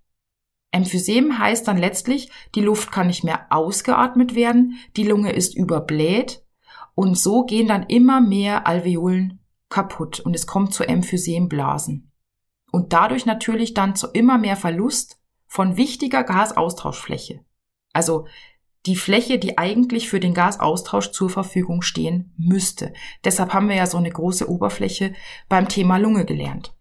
Emphysem 0.72 1.40
heißt 1.40 1.68
dann 1.68 1.78
letztlich, 1.78 2.30
die 2.56 2.62
Luft 2.62 2.92
kann 2.92 3.08
nicht 3.08 3.24
mehr 3.24 3.48
ausgeatmet 3.50 4.36
werden, 4.36 4.78
die 4.96 5.04
Lunge 5.04 5.32
ist 5.32 5.56
überbläht 5.56 6.46
und 6.94 7.18
so 7.18 7.44
gehen 7.46 7.68
dann 7.68 7.84
immer 7.84 8.22
mehr 8.22 8.68
Alveolen 8.68 9.40
kaputt 9.70 10.20
und 10.20 10.36
es 10.36 10.48
kommt 10.48 10.74
zu 10.74 10.84
Emphysemblasen. 10.84 12.12
Und 12.72 12.94
dadurch 12.94 13.26
natürlich 13.26 13.74
dann 13.74 13.96
zu 13.96 14.08
immer 14.08 14.38
mehr 14.38 14.56
Verlust 14.56 15.20
von 15.48 15.76
wichtiger 15.76 16.24
Gasaustauschfläche. 16.24 17.44
Also 17.94 18.28
die 18.86 18.96
Fläche, 18.96 19.40
die 19.40 19.58
eigentlich 19.58 20.10
für 20.10 20.20
den 20.20 20.34
Gasaustausch 20.34 21.12
zur 21.12 21.30
Verfügung 21.30 21.82
stehen 21.82 22.34
müsste. 22.38 22.94
Deshalb 23.24 23.54
haben 23.54 23.70
wir 23.70 23.76
ja 23.76 23.86
so 23.86 23.98
eine 23.98 24.10
große 24.10 24.50
Oberfläche 24.50 25.14
beim 25.50 25.68
Thema 25.68 25.98
Lunge 25.98 26.26
gelernt. 26.26 26.74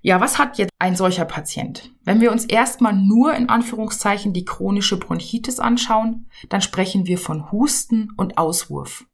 Ja, 0.00 0.20
was 0.20 0.38
hat 0.38 0.58
jetzt 0.58 0.70
ein 0.78 0.96
solcher 0.96 1.24
Patient? 1.24 1.90
Wenn 2.04 2.20
wir 2.20 2.30
uns 2.30 2.44
erstmal 2.44 2.92
nur 2.92 3.34
in 3.34 3.48
Anführungszeichen 3.48 4.34
die 4.34 4.44
chronische 4.44 4.98
Bronchitis 4.98 5.58
anschauen, 5.58 6.28
dann 6.50 6.60
sprechen 6.60 7.06
wir 7.06 7.16
von 7.16 7.50
Husten 7.50 8.12
und 8.18 8.36
Auswurf. 8.36 9.06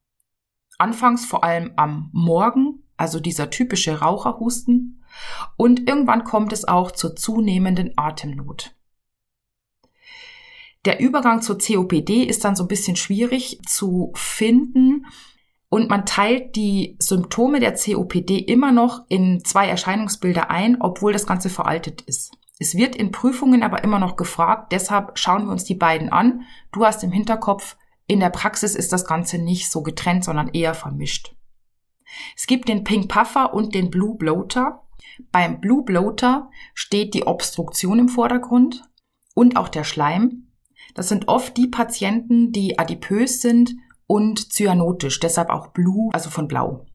Anfangs 0.78 1.24
vor 1.24 1.44
allem 1.44 1.74
am 1.76 2.10
Morgen, 2.12 2.82
also 2.96 3.20
dieser 3.20 3.50
typische 3.50 4.00
Raucherhusten, 4.00 5.04
und 5.56 5.88
irgendwann 5.88 6.24
kommt 6.24 6.52
es 6.52 6.66
auch 6.66 6.90
zur 6.90 7.14
zunehmenden 7.14 7.92
Atemnot. 7.96 8.74
Der 10.84 11.00
Übergang 11.00 11.42
zur 11.42 11.58
COPD 11.58 12.22
ist 12.22 12.44
dann 12.44 12.56
so 12.56 12.64
ein 12.64 12.68
bisschen 12.68 12.96
schwierig 12.96 13.60
zu 13.66 14.12
finden. 14.14 15.06
Und 15.68 15.88
man 15.88 16.04
teilt 16.04 16.56
die 16.56 16.96
Symptome 16.98 17.60
der 17.60 17.74
COPD 17.74 18.38
immer 18.38 18.72
noch 18.72 19.04
in 19.08 19.44
zwei 19.44 19.68
Erscheinungsbilder 19.68 20.50
ein, 20.50 20.80
obwohl 20.80 21.12
das 21.12 21.26
Ganze 21.26 21.48
veraltet 21.48 22.00
ist. 22.02 22.32
Es 22.58 22.74
wird 22.74 22.96
in 22.96 23.12
Prüfungen 23.12 23.62
aber 23.62 23.84
immer 23.84 23.98
noch 23.98 24.16
gefragt, 24.16 24.72
deshalb 24.72 25.18
schauen 25.18 25.46
wir 25.46 25.52
uns 25.52 25.64
die 25.64 25.74
beiden 25.74 26.10
an. 26.10 26.42
Du 26.72 26.84
hast 26.84 27.04
im 27.04 27.12
Hinterkopf, 27.12 27.76
in 28.06 28.20
der 28.20 28.30
Praxis 28.30 28.74
ist 28.74 28.92
das 28.92 29.06
Ganze 29.06 29.38
nicht 29.38 29.70
so 29.70 29.82
getrennt, 29.82 30.24
sondern 30.24 30.48
eher 30.48 30.74
vermischt. 30.74 31.36
Es 32.36 32.46
gibt 32.46 32.68
den 32.68 32.82
Pink 32.84 33.08
Puffer 33.08 33.54
und 33.54 33.74
den 33.74 33.90
Blue 33.90 34.16
Bloater. 34.16 34.82
Beim 35.30 35.60
Blue 35.60 35.84
Bloater 35.84 36.50
steht 36.74 37.14
die 37.14 37.26
Obstruktion 37.26 37.98
im 37.98 38.08
Vordergrund 38.08 38.82
und 39.34 39.56
auch 39.56 39.68
der 39.68 39.84
Schleim. 39.84 40.49
Das 40.94 41.08
sind 41.08 41.28
oft 41.28 41.56
die 41.56 41.68
Patienten, 41.68 42.52
die 42.52 42.78
adipös 42.78 43.40
sind 43.40 43.74
und 44.06 44.52
cyanotisch, 44.52 45.20
deshalb 45.20 45.50
auch 45.50 45.68
blue, 45.68 46.10
also 46.12 46.30
von 46.30 46.48
blau. 46.48 46.86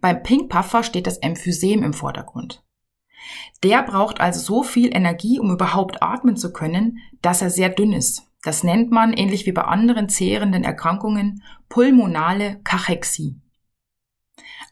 Beim 0.00 0.22
Pink 0.22 0.50
Puffer 0.50 0.82
steht 0.82 1.06
das 1.06 1.18
Emphysem 1.18 1.82
im 1.82 1.92
Vordergrund. 1.92 2.62
Der 3.62 3.82
braucht 3.82 4.20
also 4.20 4.40
so 4.40 4.62
viel 4.62 4.94
Energie, 4.94 5.40
um 5.40 5.50
überhaupt 5.50 6.02
atmen 6.02 6.36
zu 6.36 6.52
können, 6.52 6.98
dass 7.22 7.42
er 7.42 7.50
sehr 7.50 7.68
dünn 7.68 7.92
ist. 7.92 8.22
Das 8.42 8.62
nennt 8.62 8.90
man, 8.90 9.12
ähnlich 9.12 9.46
wie 9.46 9.52
bei 9.52 9.62
anderen 9.62 10.08
zehrenden 10.08 10.62
Erkrankungen, 10.62 11.42
pulmonale 11.68 12.60
Kachexie. 12.62 13.40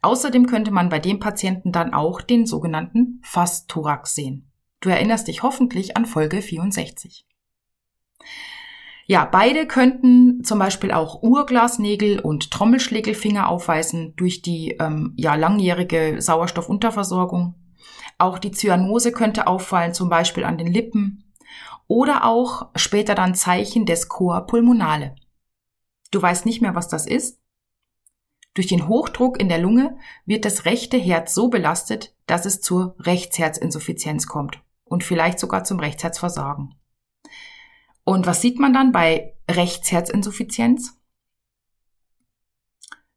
Außerdem 0.03 0.47
könnte 0.47 0.71
man 0.71 0.89
bei 0.89 1.01
dem 1.01 1.19
Patienten 1.19 1.73
dann 1.73 1.93
auch 1.93 2.21
den 2.21 2.47
sogenannten 2.47 3.21
Fastthorax 3.25 4.15
sehen. 4.15 4.53
Du 4.81 4.89
erinnerst 4.89 5.27
dich 5.27 5.43
hoffentlich 5.43 5.97
an 5.97 6.07
Folge 6.07 6.43
64. 6.43 7.27
Ja, 9.09 9.25
beide 9.25 9.67
könnten 9.67 10.43
zum 10.43 10.59
Beispiel 10.59 10.91
auch 10.91 11.23
Urglasnägel 11.23 12.19
und 12.19 12.51
Trommelschlägelfinger 12.51 13.49
aufweisen 13.49 14.15
durch 14.17 14.43
die 14.43 14.73
ähm, 14.81 15.15
ja, 15.17 15.37
langjährige 15.37 16.21
Sauerstoffunterversorgung. 16.21 17.55
Auch 18.19 18.39
die 18.39 18.51
Zyanose 18.51 19.13
könnte 19.13 19.47
auffallen, 19.47 19.95
zum 19.95 20.09
Beispiel 20.09 20.45
an 20.45 20.59
den 20.59 20.67
Lippen. 20.67 21.33
Oder 21.87 22.25
auch 22.25 22.71
später 22.75 23.15
dann 23.15 23.37
Zeichen 23.37 23.87
des 23.87 24.09
Cor 24.09 24.47
pulmonale. 24.47 25.15
Du 26.11 26.21
weißt 26.21 26.45
nicht 26.45 26.61
mehr, 26.61 26.75
was 26.75 26.89
das 26.89 27.07
ist? 27.07 27.39
Durch 28.55 28.67
den 28.67 28.89
Hochdruck 28.89 29.39
in 29.39 29.49
der 29.49 29.59
Lunge 29.59 29.99
wird 30.25 30.45
das 30.45 30.65
rechte 30.65 30.97
Herz 30.97 31.35
so 31.35 31.49
belastet, 31.49 32.15
dass 32.27 32.47
es 32.47 32.61
zur 32.61 32.97
Rechtsherzinsuffizienz 32.99 34.27
kommt 34.27 34.63
und 34.85 35.05
vielleicht 35.05 35.39
sogar 35.39 35.63
zum 35.63 35.79
Rechtsherzversagen. 35.79 36.75
Und 38.07 38.25
was 38.25 38.41
sieht 38.41 38.61
man 38.61 38.73
dann 38.73 38.93
bei 38.93 39.35
Rechtsherzinsuffizienz? 39.51 40.97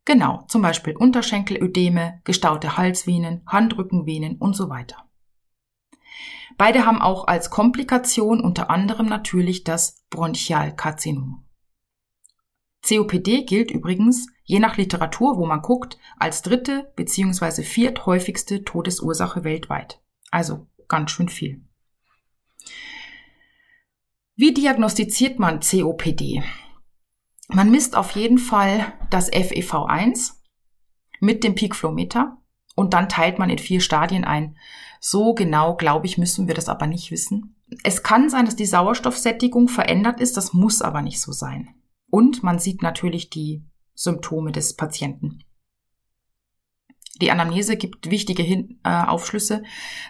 Genau, 0.04 0.46
zum 0.48 0.64
Beispiel 0.64 0.98
Unterschenkelödeme, 0.98 2.22
gestaute 2.24 2.76
Halsvenen, 2.76 3.44
Handrückenvenen 3.46 4.38
und 4.38 4.56
so 4.56 4.68
weiter. 4.68 5.08
Beide 6.58 6.88
haben 6.88 7.04
auch 7.04 7.28
als 7.28 7.52
Komplikation 7.52 8.42
unter 8.42 8.72
anderem 8.72 9.06
natürlich 9.06 9.64
das 9.64 10.04
Bronchialkarzinom. 10.10 11.46
COPD 12.82 13.44
gilt 13.44 13.70
übrigens, 13.70 14.26
je 14.44 14.58
nach 14.58 14.78
Literatur, 14.78 15.38
wo 15.38 15.46
man 15.46 15.62
guckt, 15.62 16.00
als 16.18 16.42
dritte 16.42 16.92
bzw. 16.96 17.62
vierthäufigste 17.62 18.64
Todesursache 18.64 19.44
weltweit. 19.44 20.02
Also 20.32 20.66
ganz 20.88 21.12
schön 21.12 21.30
viel. 21.30 21.64
Wie 24.42 24.54
diagnostiziert 24.54 25.38
man 25.38 25.60
COPD? 25.60 26.42
Man 27.50 27.72
misst 27.72 27.98
auf 27.98 28.12
jeden 28.12 28.38
Fall 28.38 28.94
das 29.10 29.30
FEV1 29.30 30.36
mit 31.20 31.44
dem 31.44 31.56
Peakflowmeter 31.56 32.38
und 32.74 32.94
dann 32.94 33.10
teilt 33.10 33.38
man 33.38 33.50
in 33.50 33.58
vier 33.58 33.82
Stadien 33.82 34.24
ein. 34.24 34.56
So 35.02 35.34
genau, 35.34 35.76
glaube 35.76 36.06
ich, 36.06 36.18
müssen 36.18 36.48
wir 36.48 36.54
das 36.54 36.70
aber 36.70 36.88
nicht 36.88 37.12
wissen. 37.12 37.58
Es 37.84 38.02
kann 38.02 38.30
sein, 38.30 38.46
dass 38.46 38.56
die 38.56 38.66
Sauerstoffsättigung 38.66 39.68
verändert 39.68 40.22
ist, 40.22 40.38
das 40.38 40.54
muss 40.54 40.82
aber 40.82 41.02
nicht 41.02 41.20
so 41.20 41.34
sein. 41.34 41.76
Und 42.10 42.42
man 42.42 42.60
sieht 42.60 42.82
natürlich 42.82 43.30
die 43.30 43.66
Symptome 43.94 44.54
des 44.54 44.78
Patienten. 44.78 45.44
Die 47.22 47.32
Anamnese 47.32 47.76
gibt 47.76 48.10
wichtige 48.10 48.44
Hin 48.44 48.80
äh, 48.84 48.90
Aufschlüsse 48.90 49.64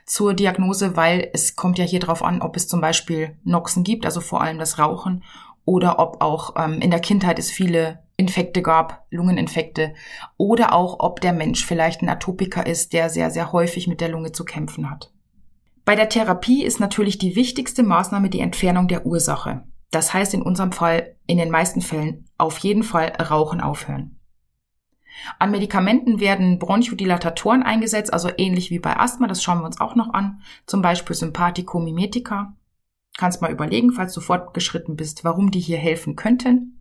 zur 0.06 0.34
Diagnose, 0.34 0.95
weil 0.95 1.30
es 1.34 1.56
kommt 1.56 1.80
ja 1.80 1.86
hier 1.86 2.00
drauf 2.00 2.24
an, 2.24 2.41
ob 2.41 2.56
es 2.56 2.67
zum 2.67 2.82
Beispiel 2.82 3.38
Noxen 3.43 3.84
gibt, 3.84 4.06
also 4.06 4.22
vor 4.22 4.41
allem 4.41 4.60
das 4.60 4.78
Rauchen, 4.78 5.24
oder 5.65 6.00
ob 6.00 6.22
auch 6.22 6.56
ähm, 6.58 6.82
in 6.82 6.91
der 6.91 7.00
Kindheit 7.00 7.39
es 7.39 7.52
viele 7.52 8.00
Infekte 8.17 8.62
gab, 8.62 9.06
Lungeninfekte, 9.12 9.93
oder 10.38 10.74
auch 10.74 10.98
ob 11.00 11.22
der 11.22 11.34
Mensch 11.34 11.65
vielleicht 11.65 12.02
ein 12.02 12.10
Atopiker 12.10 12.65
ist, 12.65 12.93
der 12.93 13.10
sehr, 13.10 13.32
sehr 13.32 13.52
häufig 13.52 13.88
mit 13.88 14.02
der 14.02 14.10
Lunge 14.10 14.32
zu 14.32 14.45
kämpfen 14.45 14.89
hat. 14.89 15.12
Bei 15.86 15.95
der 15.95 16.10
Therapie 16.10 16.63
ist 16.63 16.80
natürlich 16.80 17.17
die 17.17 17.36
wichtigste 17.36 17.82
Maßnahme 17.82 18.30
die 18.30 18.41
Entfernung 18.41 18.88
der 18.88 19.06
Ursache. 19.06 19.63
Das 19.89 20.13
heißt 20.13 20.36
in 20.36 20.43
unserem 20.43 20.72
Fall, 20.72 21.15
in 21.26 21.38
den 21.38 21.50
meisten 21.50 21.82
Fällen, 21.82 22.26
auf 22.38 22.60
jeden 22.60 22.84
Fall 22.84 23.13
Rauchen 23.19 23.62
aufhören. 23.62 24.18
An 25.38 25.51
Medikamenten 25.51 26.19
werden 26.19 26.60
Bronchodilatatoren 26.60 27.63
eingesetzt, 27.63 28.13
also 28.13 28.29
ähnlich 28.38 28.71
wie 28.71 28.79
bei 28.79 28.97
Asthma, 28.97 29.27
das 29.27 29.43
schauen 29.43 29.60
wir 29.60 29.65
uns 29.65 29.79
auch 29.79 29.95
noch 29.95 30.13
an, 30.13 30.41
zum 30.65 30.82
Beispiel 30.82 31.15
Sympathico-Mimetika. 31.15 32.55
Kannst 33.17 33.41
mal 33.41 33.51
überlegen, 33.51 33.91
falls 33.91 34.13
du 34.13 34.21
fortgeschritten 34.21 34.95
bist, 34.95 35.23
warum 35.23 35.51
die 35.51 35.60
hier 35.60 35.77
helfen 35.77 36.15
könnten. 36.15 36.79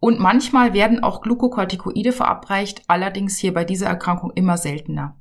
Und 0.00 0.18
manchmal 0.18 0.72
werden 0.72 1.02
auch 1.02 1.20
Glukokortikoide 1.20 2.12
verabreicht, 2.12 2.82
allerdings 2.88 3.36
hier 3.36 3.52
bei 3.52 3.64
dieser 3.64 3.86
Erkrankung 3.86 4.32
immer 4.34 4.56
seltener. 4.56 5.16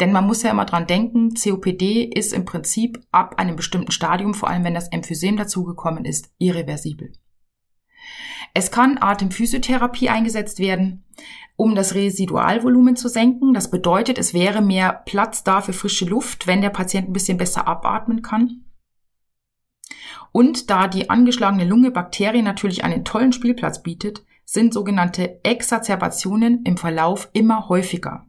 Denn 0.00 0.12
man 0.12 0.26
muss 0.26 0.42
ja 0.42 0.50
immer 0.50 0.64
dran 0.64 0.86
denken, 0.86 1.34
COPD 1.34 2.04
ist 2.04 2.32
im 2.32 2.44
Prinzip 2.44 3.00
ab 3.12 3.38
einem 3.38 3.56
bestimmten 3.56 3.92
Stadium, 3.92 4.34
vor 4.34 4.48
allem 4.48 4.64
wenn 4.64 4.74
das 4.74 4.88
Emphysem 4.88 5.36
dazugekommen 5.36 6.04
ist, 6.04 6.32
irreversibel. 6.38 7.12
Es 8.52 8.70
kann 8.70 8.98
Atemphysiotherapie 9.00 10.08
eingesetzt 10.08 10.58
werden, 10.58 11.04
um 11.56 11.74
das 11.74 11.94
Residualvolumen 11.94 12.96
zu 12.96 13.08
senken. 13.08 13.54
Das 13.54 13.70
bedeutet, 13.70 14.18
es 14.18 14.34
wäre 14.34 14.62
mehr 14.62 15.02
Platz 15.06 15.44
da 15.44 15.60
für 15.60 15.72
frische 15.72 16.04
Luft, 16.04 16.46
wenn 16.46 16.60
der 16.60 16.70
Patient 16.70 17.08
ein 17.08 17.12
bisschen 17.12 17.38
besser 17.38 17.66
abatmen 17.66 18.22
kann. 18.22 18.64
Und 20.32 20.70
da 20.70 20.88
die 20.88 21.10
angeschlagene 21.10 21.64
Lunge 21.64 21.90
Bakterien 21.90 22.44
natürlich 22.44 22.84
einen 22.84 23.04
tollen 23.04 23.32
Spielplatz 23.32 23.82
bietet, 23.82 24.24
sind 24.44 24.74
sogenannte 24.74 25.44
Exazerbationen 25.44 26.64
im 26.64 26.76
Verlauf 26.76 27.28
immer 27.32 27.68
häufiger. 27.68 28.26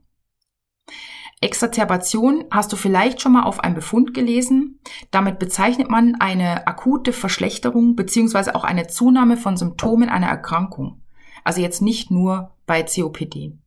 Exazerbation 1.42 2.46
hast 2.50 2.72
du 2.72 2.76
vielleicht 2.76 3.22
schon 3.22 3.34
mal 3.34 3.44
auf 3.44 3.60
einem 3.60 3.76
Befund 3.76 4.14
gelesen. 4.14 4.80
Damit 5.12 5.38
bezeichnet 5.38 5.90
man 5.90 6.16
eine 6.20 6.68
akute 6.68 7.14
Verschlechterung 7.14 7.96
beziehungsweise 7.96 8.56
auch 8.56 8.64
eine 8.64 8.88
Zunahme 8.88 9.38
von 9.38 9.58
Symptomen 9.58 10.10
einer 10.10 10.28
Erkrankung. 10.28 11.02
Also 11.44 11.62
jetzt 11.62 11.82
nicht 11.82 12.10
nur 12.10 12.56
bei 12.66 12.84
COPD. 12.84 13.58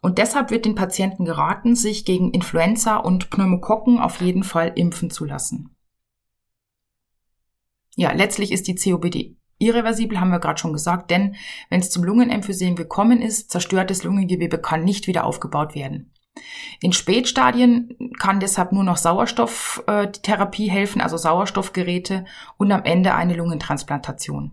Und 0.00 0.18
deshalb 0.18 0.50
wird 0.50 0.64
den 0.64 0.76
Patienten 0.76 1.24
geraten, 1.24 1.74
sich 1.74 2.04
gegen 2.04 2.30
Influenza 2.30 2.98
und 2.98 3.30
Pneumokokken 3.30 3.98
auf 3.98 4.20
jeden 4.20 4.44
Fall 4.44 4.72
impfen 4.76 5.10
zu 5.10 5.24
lassen. 5.24 5.74
Ja, 7.96 8.12
letztlich 8.12 8.52
ist 8.52 8.68
die 8.68 8.76
COPD 8.76 9.38
irreversibel, 9.58 10.20
haben 10.20 10.30
wir 10.30 10.38
gerade 10.38 10.60
schon 10.60 10.72
gesagt, 10.72 11.10
denn 11.10 11.34
wenn 11.68 11.80
es 11.80 11.90
zum 11.90 12.04
Lungenemphysem 12.04 12.76
gekommen 12.76 13.20
ist, 13.20 13.50
zerstörtes 13.50 14.04
Lungengewebe 14.04 14.58
kann 14.58 14.84
nicht 14.84 15.06
wieder 15.06 15.24
aufgebaut 15.24 15.74
werden. 15.74 16.12
In 16.80 16.92
Spätstadien 16.92 18.12
kann 18.18 18.40
deshalb 18.40 18.72
nur 18.72 18.84
noch 18.84 18.96
Sauerstofftherapie 18.96 20.70
helfen, 20.70 21.00
also 21.00 21.16
Sauerstoffgeräte 21.16 22.24
und 22.56 22.72
am 22.72 22.84
Ende 22.84 23.14
eine 23.14 23.34
Lungentransplantation. 23.34 24.52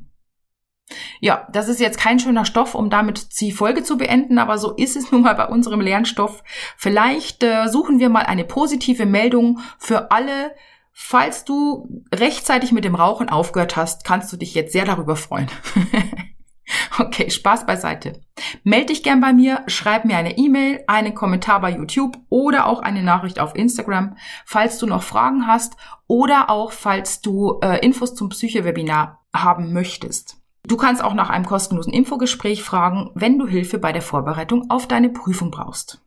Ja, 1.20 1.48
das 1.52 1.68
ist 1.68 1.80
jetzt 1.80 2.00
kein 2.00 2.20
schöner 2.20 2.46
Stoff, 2.46 2.76
um 2.76 2.90
damit 2.90 3.40
die 3.42 3.52
Folge 3.52 3.84
zu 3.84 3.98
beenden, 3.98 4.38
aber 4.38 4.58
so 4.58 4.72
ist 4.72 4.96
es 4.96 5.12
nun 5.12 5.24
mal 5.24 5.36
bei 5.36 5.48
unserem 5.48 5.82
Lernstoff. 5.82 6.44
Vielleicht 6.78 7.44
äh, 7.44 7.68
suchen 7.68 8.00
wir 8.00 8.10
mal 8.10 8.26
eine 8.26 8.44
positive 8.44 9.06
Meldung 9.06 9.60
für 9.80 10.12
alle. 10.12 10.56
Falls 10.98 11.44
du 11.44 12.04
rechtzeitig 12.14 12.72
mit 12.72 12.86
dem 12.86 12.96
Rauchen 12.96 13.30
aufgehört 13.30 13.76
hast, 13.76 14.06
kannst 14.06 14.32
du 14.32 14.38
dich 14.38 14.54
jetzt 14.54 14.72
sehr 14.72 14.86
darüber 14.86 15.16
freuen. 15.18 15.50
Okay, 17.00 17.30
Spaß 17.30 17.66
beiseite. 17.66 18.22
Meld 18.64 18.90
dich 18.90 19.04
gern 19.04 19.22
bei 19.22 19.34
mir, 19.34 19.64
schreib 19.68 20.06
mir 20.06 20.18
eine 20.18 20.38
E-Mail, 20.38 20.84
einen 20.88 21.14
Kommentar 21.14 21.62
bei 21.62 21.72
YouTube 21.72 22.18
oder 22.30 22.68
auch 22.68 22.80
eine 22.80 23.04
Nachricht 23.04 23.40
auf 23.40 23.56
Instagram, 23.56 24.18
falls 24.46 24.78
du 24.78 24.86
noch 24.86 25.04
Fragen 25.04 25.48
hast 25.48 25.76
oder 26.08 26.50
auch 26.50 26.72
falls 26.72 27.22
du 27.22 27.60
äh, 27.62 27.84
Infos 27.86 28.16
zum 28.16 28.30
Psyche-Webinar 28.30 29.24
haben 29.34 29.74
möchtest. 29.74 30.38
Du 30.68 30.78
kannst 30.78 31.04
auch 31.04 31.14
nach 31.14 31.30
einem 31.30 31.46
kostenlosen 31.46 31.94
Infogespräch 31.94 32.64
fragen, 32.64 33.12
wenn 33.14 33.38
du 33.38 33.46
Hilfe 33.46 33.78
bei 33.78 33.92
der 33.92 34.02
Vorbereitung 34.02 34.70
auf 34.70 34.88
deine 34.88 35.10
Prüfung 35.10 35.52
brauchst. 35.52 36.02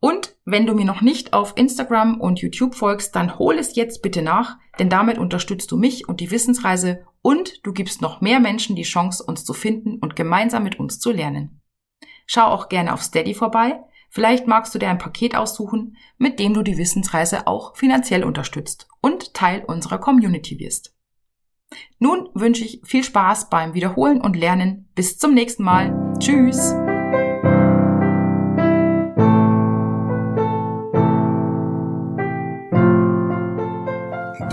Und 0.00 0.34
wenn 0.46 0.66
du 0.66 0.74
mir 0.74 0.86
noch 0.86 1.02
nicht 1.02 1.34
auf 1.34 1.52
Instagram 1.56 2.20
und 2.20 2.40
YouTube 2.40 2.74
folgst, 2.74 3.14
dann 3.14 3.38
hol 3.38 3.56
es 3.56 3.76
jetzt 3.76 4.02
bitte 4.02 4.22
nach, 4.22 4.56
denn 4.78 4.88
damit 4.88 5.18
unterstützt 5.18 5.70
du 5.70 5.76
mich 5.76 6.08
und 6.08 6.20
die 6.20 6.30
Wissensreise 6.30 7.04
und 7.20 7.64
du 7.66 7.72
gibst 7.72 8.00
noch 8.00 8.22
mehr 8.22 8.40
Menschen 8.40 8.76
die 8.76 8.82
Chance, 8.82 9.22
uns 9.22 9.44
zu 9.44 9.52
finden 9.52 9.98
und 9.98 10.16
gemeinsam 10.16 10.62
mit 10.64 10.80
uns 10.80 10.98
zu 10.98 11.12
lernen. 11.12 11.60
Schau 12.26 12.46
auch 12.46 12.68
gerne 12.68 12.94
auf 12.94 13.02
Steady 13.02 13.34
vorbei. 13.34 13.80
Vielleicht 14.08 14.46
magst 14.46 14.74
du 14.74 14.78
dir 14.78 14.88
ein 14.88 14.98
Paket 14.98 15.36
aussuchen, 15.36 15.96
mit 16.16 16.40
dem 16.40 16.54
du 16.54 16.62
die 16.62 16.78
Wissensreise 16.78 17.46
auch 17.46 17.76
finanziell 17.76 18.24
unterstützt 18.24 18.88
und 19.00 19.34
Teil 19.34 19.64
unserer 19.66 19.98
Community 19.98 20.58
wirst. 20.58 20.96
Nun 21.98 22.28
wünsche 22.34 22.64
ich 22.64 22.80
viel 22.84 23.04
Spaß 23.04 23.50
beim 23.50 23.74
Wiederholen 23.74 24.20
und 24.20 24.36
Lernen. 24.36 24.88
Bis 24.94 25.18
zum 25.18 25.34
nächsten 25.34 25.62
Mal. 25.62 26.14
Tschüss. 26.18 26.74